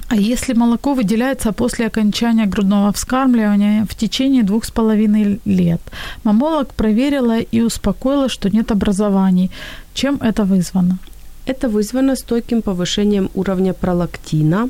А 0.08 0.16
если 0.16 0.54
молоко 0.54 0.94
выделяется 0.94 1.52
после 1.52 1.86
окончания 1.86 2.46
грудного 2.46 2.92
вскармливания 2.92 3.86
в 3.86 3.94
течение 3.94 4.42
двух 4.42 4.64
с 4.64 4.70
половиной 4.70 5.40
лет? 5.46 5.80
Мамолог 6.24 6.74
проверила 6.74 7.38
и 7.38 7.62
успокоила, 7.62 8.28
что 8.28 8.50
нет 8.50 8.70
образований. 8.70 9.50
Чем 9.94 10.16
это 10.16 10.44
вызвано? 10.44 10.98
Это 11.46 11.68
вызвано 11.68 12.16
стойким 12.16 12.62
повышением 12.62 13.30
уровня 13.34 13.72
пролактина. 13.72 14.68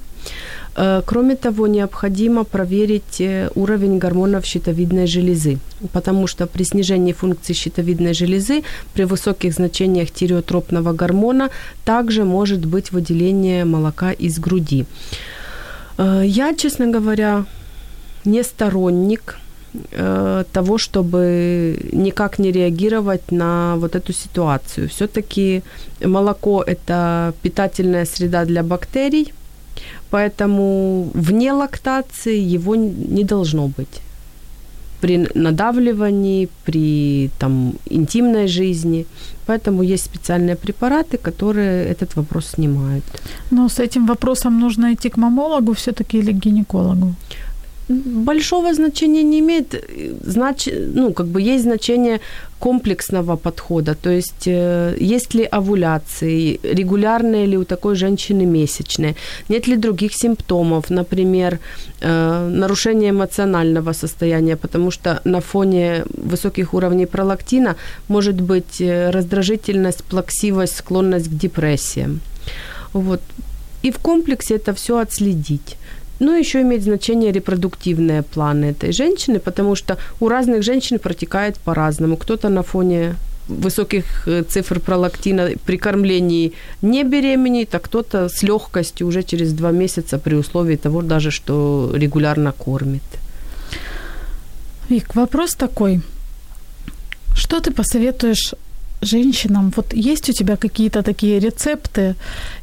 Э, 0.76 1.02
Кроме 1.04 1.36
того, 1.36 1.66
необходимо 1.66 2.44
проверить 2.44 3.20
э, 3.20 3.50
уровень 3.54 3.98
гормонов 3.98 4.44
щитовидной 4.46 5.06
железы, 5.06 5.58
потому 5.92 6.26
что 6.26 6.46
при 6.46 6.64
снижении 6.64 7.12
функции 7.12 7.52
щитовидной 7.54 8.14
железы 8.14 8.62
при 8.94 9.04
высоких 9.04 9.52
значениях 9.52 10.10
тиреотропного 10.10 10.92
гормона 10.94 11.50
также 11.84 12.24
может 12.24 12.64
быть 12.64 12.92
выделение 12.92 13.64
молока 13.64 14.12
из 14.12 14.38
груди. 14.38 14.86
Э, 15.98 16.22
Я, 16.24 16.54
честно 16.54 16.86
говоря, 16.86 17.44
не 18.24 18.42
сторонник 18.42 19.38
э, 19.74 20.44
того, 20.52 20.78
чтобы 20.78 21.76
никак 21.92 22.38
не 22.38 22.52
реагировать 22.52 23.32
на 23.32 23.76
вот 23.76 23.94
эту 23.94 24.12
ситуацию. 24.12 24.88
Все-таки 24.88 25.62
молоко– 26.04 26.62
это 26.66 27.32
питательная 27.42 28.04
среда 28.04 28.44
для 28.44 28.62
бактерий, 28.62 29.32
поэтому 30.10 31.10
вне 31.14 31.52
лактации 31.52 32.54
его 32.54 32.76
не 32.76 33.24
должно 33.24 33.68
быть 33.68 34.02
при 35.02 35.28
надавливании, 35.34 36.48
при 36.64 37.30
там, 37.38 37.72
интимной 37.90 38.46
жизни. 38.46 39.04
Поэтому 39.46 39.82
есть 39.82 40.04
специальные 40.04 40.54
препараты, 40.54 41.18
которые 41.18 41.92
этот 41.92 42.16
вопрос 42.16 42.46
снимают. 42.54 43.04
Но 43.50 43.68
с 43.68 43.80
этим 43.80 44.06
вопросом 44.06 44.60
нужно 44.60 44.92
идти 44.92 45.10
к 45.10 45.16
мамологу 45.16 45.72
все-таки 45.72 46.18
или 46.18 46.32
к 46.32 46.44
гинекологу? 46.44 47.14
Большого 47.88 48.74
значения 48.74 49.22
не 49.22 49.38
имеет. 49.38 49.74
Знач... 50.24 50.68
Ну, 50.94 51.12
как 51.12 51.26
бы 51.26 51.40
есть 51.40 51.64
значение 51.64 52.20
комплексного 52.58 53.36
подхода, 53.36 53.94
то 53.94 54.10
есть 54.10 54.46
э, 54.46 54.96
есть 55.00 55.34
ли 55.34 55.48
овуляции, 55.52 56.60
регулярные 56.62 57.46
ли 57.46 57.56
у 57.56 57.64
такой 57.64 57.96
женщины 57.96 58.46
месячные, 58.46 59.14
нет 59.48 59.66
ли 59.66 59.76
других 59.76 60.12
симптомов, 60.14 60.90
например, 60.90 61.58
э, 62.00 62.48
нарушение 62.48 63.10
эмоционального 63.10 63.94
состояния, 63.94 64.56
потому 64.56 64.92
что 64.92 65.20
на 65.24 65.40
фоне 65.40 66.04
высоких 66.30 66.74
уровней 66.74 67.06
пролактина 67.06 67.74
может 68.08 68.40
быть 68.40 68.80
э, 68.80 69.10
раздражительность, 69.10 70.04
плаксивость, 70.04 70.76
склонность 70.76 71.28
к 71.28 71.36
депрессиям. 71.36 72.20
Вот. 72.92 73.20
И 73.84 73.90
в 73.90 73.98
комплексе 73.98 74.54
это 74.54 74.72
все 74.72 74.98
отследить. 74.98 75.76
Ну, 76.22 76.38
еще 76.38 76.60
имеет 76.60 76.82
значение 76.82 77.32
репродуктивные 77.32 78.22
планы 78.22 78.66
этой 78.66 78.92
женщины, 78.92 79.40
потому 79.40 79.76
что 79.76 79.96
у 80.20 80.28
разных 80.28 80.62
женщин 80.62 80.98
протекает 80.98 81.56
по-разному. 81.56 82.16
Кто-то 82.16 82.48
на 82.48 82.62
фоне 82.62 83.14
высоких 83.48 84.28
э, 84.28 84.44
цифр 84.48 84.78
пролактина 84.78 85.50
при 85.66 85.76
кормлении 85.76 86.52
не 86.82 87.02
беременеет, 87.04 87.74
а 87.74 87.78
кто-то 87.78 88.28
с 88.28 88.44
легкостью 88.44 89.08
уже 89.08 89.22
через 89.24 89.52
два 89.52 89.72
месяца 89.72 90.18
при 90.18 90.36
условии 90.36 90.76
того 90.76 91.02
даже, 91.02 91.30
что 91.30 91.90
регулярно 91.92 92.52
кормит. 92.52 93.02
Вик, 94.88 95.16
вопрос 95.16 95.54
такой. 95.54 96.02
Что 97.34 97.58
ты 97.58 97.72
посоветуешь 97.72 98.54
женщинам? 99.00 99.72
Вот 99.76 99.92
есть 99.92 100.30
у 100.30 100.32
тебя 100.32 100.56
какие-то 100.56 101.02
такие 101.02 101.40
рецепты 101.40 102.14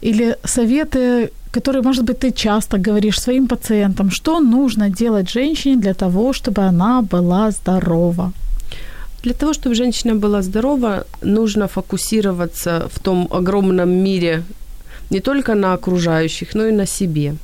или 0.02 0.38
советы, 0.46 1.30
которые, 1.52 1.82
может 1.82 2.04
быть, 2.04 2.20
ты 2.20 2.32
часто 2.32 2.78
говоришь 2.78 3.20
своим 3.20 3.48
пациентам, 3.48 4.12
что 4.12 4.40
нужно 4.40 4.90
делать 4.90 5.30
женщине 5.30 5.78
для 5.78 5.94
того, 5.94 6.34
чтобы 6.34 6.62
она 6.62 7.02
была 7.02 7.52
здорова? 7.52 8.32
Для 9.24 9.34
того, 9.34 9.54
чтобы 9.54 9.76
женщина 9.76 10.16
была 10.16 10.42
здорова, 10.42 11.04
нужно 11.22 11.68
фокусироваться 11.68 12.88
в 12.94 13.00
том 13.00 13.28
огромном 13.32 13.90
мире 13.90 14.44
не 15.10 15.20
только 15.20 15.56
на 15.56 15.74
окружающих, 15.74 16.56
но 16.56 16.68
и 16.68 16.72
на 16.72 16.86
себе. 16.86 17.36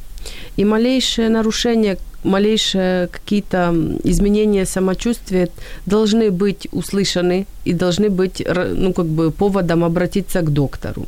И 0.58 0.66
малейшее 0.66 1.30
нарушение, 1.30 1.97
малейшие 2.24 3.08
какие-то 3.08 3.74
изменения 4.03 4.66
самочувствия 4.66 5.49
должны 5.86 6.32
быть 6.32 6.68
услышаны 6.72 7.45
и 7.66 7.74
должны 7.74 8.10
быть 8.10 8.45
ну, 8.76 8.93
как 8.93 9.06
бы 9.06 9.32
поводом 9.32 9.84
обратиться 9.84 10.41
к 10.41 10.49
доктору. 10.49 11.06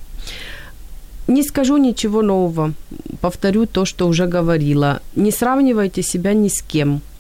Не 1.28 1.43
скажу 1.43 1.78
ничего 1.78 2.21
нового, 2.21 2.73
повторю 3.21 3.65
то, 3.65 3.86
что 3.86 4.07
уже 4.07 4.28
говорила. 4.28 5.01
Не 5.15 5.32
сравнивайте 5.32 6.03
себя 6.03 6.34
ни 6.34 6.47
с 6.47 6.61
кем– 6.61 7.01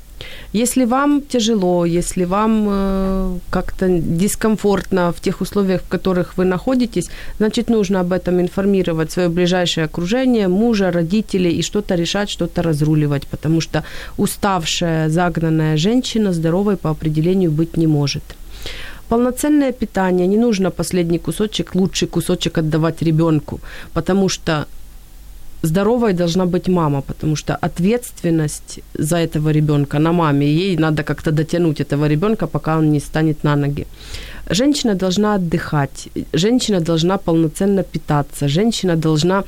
если 0.53 0.85
вам 0.85 1.21
тяжело, 1.21 1.85
если 1.85 2.25
вам 2.25 2.67
э, 2.69 3.39
как-то 3.49 3.87
дискомфортно 3.89 5.11
в 5.11 5.19
тех 5.19 5.41
условиях, 5.41 5.81
в 5.81 5.87
которых 5.87 6.37
вы 6.37 6.45
находитесь, 6.45 7.09
значит, 7.37 7.69
нужно 7.69 7.99
об 7.99 8.13
этом 8.13 8.39
информировать 8.39 9.11
свое 9.11 9.29
ближайшее 9.29 9.85
окружение, 9.85 10.47
мужа, 10.47 10.91
родителей 10.91 11.51
и 11.51 11.61
что-то 11.61 11.95
решать, 11.95 12.29
что-то 12.29 12.61
разруливать, 12.61 13.27
потому 13.27 13.61
что 13.61 13.83
уставшая, 14.17 15.09
загнанная 15.09 15.77
женщина 15.77 16.33
здоровой 16.33 16.77
по 16.77 16.89
определению 16.89 17.51
быть 17.51 17.77
не 17.77 17.87
может. 17.87 18.23
Полноценное 19.09 19.71
питание, 19.71 20.27
не 20.27 20.37
нужно 20.37 20.71
последний 20.71 21.19
кусочек, 21.19 21.75
лучший 21.75 22.07
кусочек 22.07 22.57
отдавать 22.57 23.01
ребенку, 23.01 23.59
потому 23.93 24.29
что 24.29 24.65
здоровой 25.61 26.13
должна 26.13 26.45
быть 26.45 26.67
мама, 26.67 27.01
потому 27.01 27.35
что 27.35 27.55
ответственность 27.55 28.79
за 28.93 29.17
этого 29.17 29.53
ребенка 29.53 29.99
на 29.99 30.11
маме, 30.11 30.45
ей 30.45 30.77
надо 30.77 31.03
как-то 31.03 31.31
дотянуть 31.31 31.81
этого 31.81 32.07
ребенка, 32.09 32.47
пока 32.47 32.77
он 32.77 32.91
не 32.91 32.99
станет 32.99 33.43
на 33.43 33.55
ноги. 33.55 33.85
Женщина 34.49 34.95
должна 34.95 35.35
отдыхать, 35.35 36.09
женщина 36.33 36.79
должна 36.79 37.17
полноценно 37.17 37.83
питаться, 37.83 38.47
женщина 38.47 38.95
должна 38.95 39.43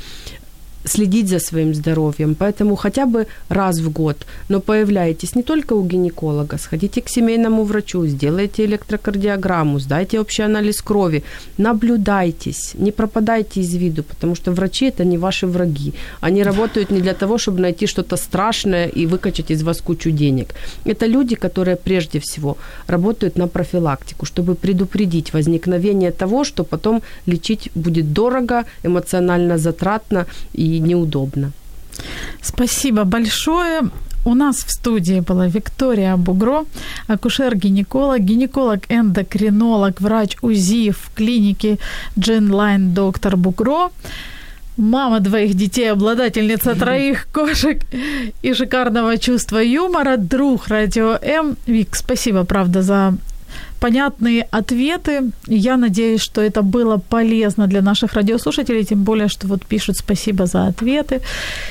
следить 0.89 1.29
за 1.29 1.39
своим 1.39 1.73
здоровьем. 1.73 2.35
Поэтому 2.35 2.75
хотя 2.75 3.05
бы 3.05 3.27
раз 3.49 3.79
в 3.79 3.91
год, 3.91 4.17
но 4.49 4.59
появляйтесь 4.59 5.35
не 5.35 5.43
только 5.43 5.73
у 5.73 5.85
гинеколога, 5.85 6.57
сходите 6.57 7.01
к 7.01 7.09
семейному 7.09 7.63
врачу, 7.63 8.07
сделайте 8.07 8.65
электрокардиограмму, 8.65 9.79
сдайте 9.79 10.19
общий 10.19 10.43
анализ 10.43 10.81
крови, 10.81 11.23
наблюдайтесь, 11.57 12.75
не 12.75 12.91
пропадайте 12.91 13.61
из 13.61 13.73
виду, 13.75 14.03
потому 14.03 14.35
что 14.35 14.51
врачи 14.51 14.85
это 14.85 15.05
не 15.05 15.17
ваши 15.17 15.47
враги. 15.47 15.93
Они 16.21 16.43
работают 16.43 16.91
не 16.91 17.01
для 17.01 17.13
того, 17.13 17.37
чтобы 17.37 17.59
найти 17.59 17.87
что-то 17.87 18.17
страшное 18.17 18.87
и 18.87 19.05
выкачать 19.05 19.51
из 19.51 19.63
вас 19.63 19.81
кучу 19.81 20.11
денег. 20.11 20.53
Это 20.85 21.07
люди, 21.07 21.35
которые 21.35 21.75
прежде 21.75 22.19
всего 22.19 22.57
работают 22.87 23.37
на 23.37 23.47
профилактику, 23.47 24.25
чтобы 24.25 24.55
предупредить 24.55 25.33
возникновение 25.33 26.11
того, 26.11 26.43
что 26.43 26.63
потом 26.63 27.01
лечить 27.27 27.69
будет 27.75 28.13
дорого, 28.13 28.63
эмоционально 28.83 29.57
затратно 29.57 30.25
и 30.53 30.78
неудобно. 30.79 31.51
Спасибо 32.41 33.03
большое. 33.03 33.81
У 34.25 34.33
нас 34.35 34.57
в 34.57 34.71
студии 34.71 35.21
была 35.21 35.47
Виктория 35.47 36.17
Бугро, 36.17 36.65
акушер-гинеколог, 37.07 38.19
гинеколог-эндокринолог, 38.19 40.01
врач 40.01 40.35
УЗИ 40.41 40.91
в 40.91 41.11
клинике 41.15 41.77
Дженлайн 42.19 42.93
доктор 42.93 43.37
Бугро, 43.37 43.91
мама 44.77 45.19
двоих 45.19 45.53
детей, 45.53 45.91
обладательница 45.91 46.75
троих 46.75 47.27
кошек 47.33 47.81
и 48.41 48.53
шикарного 48.53 49.17
чувства 49.17 49.63
юмора, 49.63 50.17
друг 50.17 50.67
Радио 50.67 51.17
М. 51.21 51.55
Вик, 51.65 51.95
спасибо, 51.95 52.43
правда, 52.43 52.81
за 52.81 53.13
понятные 53.79 54.47
ответы. 54.51 55.31
Я 55.47 55.77
надеюсь, 55.77 56.21
что 56.21 56.41
это 56.41 56.61
было 56.61 56.97
полезно 57.09 57.67
для 57.67 57.81
наших 57.81 58.13
радиослушателей, 58.13 58.85
тем 58.85 59.03
более, 59.03 59.27
что 59.27 59.47
вот 59.47 59.65
пишут 59.65 59.97
спасибо 59.97 60.45
за 60.45 60.67
ответы. 60.67 61.21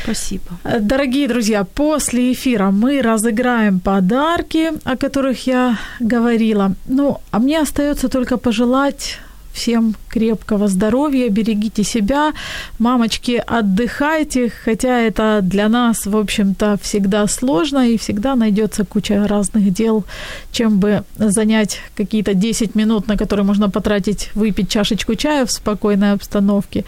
Спасибо. 0.05 0.45
Э, 0.65 0.81
дорогие 0.81 1.29
друзья, 1.29 1.65
после 1.65 2.33
эфира 2.33 2.71
мы 2.71 3.03
разыграем 3.03 3.81
подарки, 3.81 4.73
о 4.85 4.97
которых 4.97 5.47
я 5.47 5.79
говорила. 6.01 6.73
Ну, 6.89 7.21
а 7.31 7.39
мне 7.39 7.61
остается 7.61 8.09
только 8.09 8.37
пожелать 8.37 9.19
Всем 9.59 9.97
крепкого 10.09 10.69
здоровья, 10.69 11.29
берегите 11.31 11.83
себя. 11.83 12.33
Мамочки, 12.79 13.43
отдыхайте, 13.45 14.51
хотя 14.51 15.01
это 15.01 15.41
для 15.43 15.69
нас, 15.69 16.07
в 16.07 16.17
общем-то, 16.17 16.79
всегда 16.81 17.27
сложно 17.27 17.89
и 17.89 17.99
всегда 17.99 18.37
найдется 18.37 18.85
куча 18.85 19.27
разных 19.27 19.73
дел, 19.73 20.05
чем 20.53 20.79
бы 20.79 21.03
занять 21.17 21.81
какие-то 21.97 22.35
10 22.35 22.77
минут, 22.77 23.09
на 23.09 23.17
которые 23.17 23.45
можно 23.45 23.69
потратить, 23.69 24.31
выпить 24.37 24.71
чашечку 24.71 25.17
чая 25.17 25.45
в 25.45 25.51
спокойной 25.51 26.13
обстановке. 26.13 26.85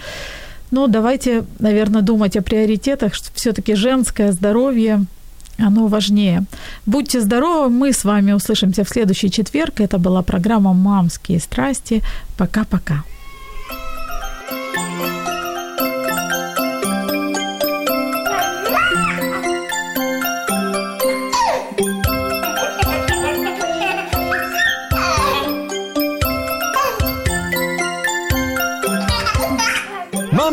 Но 0.70 0.86
давайте, 0.86 1.44
наверное, 1.58 2.02
думать 2.02 2.36
о 2.36 2.42
приоритетах, 2.42 3.16
что 3.16 3.30
все-таки 3.34 3.74
женское 3.74 4.30
здоровье 4.30 5.06
оно 5.66 5.86
важнее. 5.86 6.44
Будьте 6.86 7.20
здоровы, 7.20 7.68
мы 7.70 7.92
с 7.92 8.04
вами 8.04 8.32
услышимся 8.32 8.84
в 8.84 8.88
следующий 8.88 9.30
четверг. 9.30 9.80
Это 9.80 9.98
была 9.98 10.22
программа 10.22 10.72
«Мамские 10.72 11.40
страсти». 11.40 12.02
Пока-пока. 12.36 13.04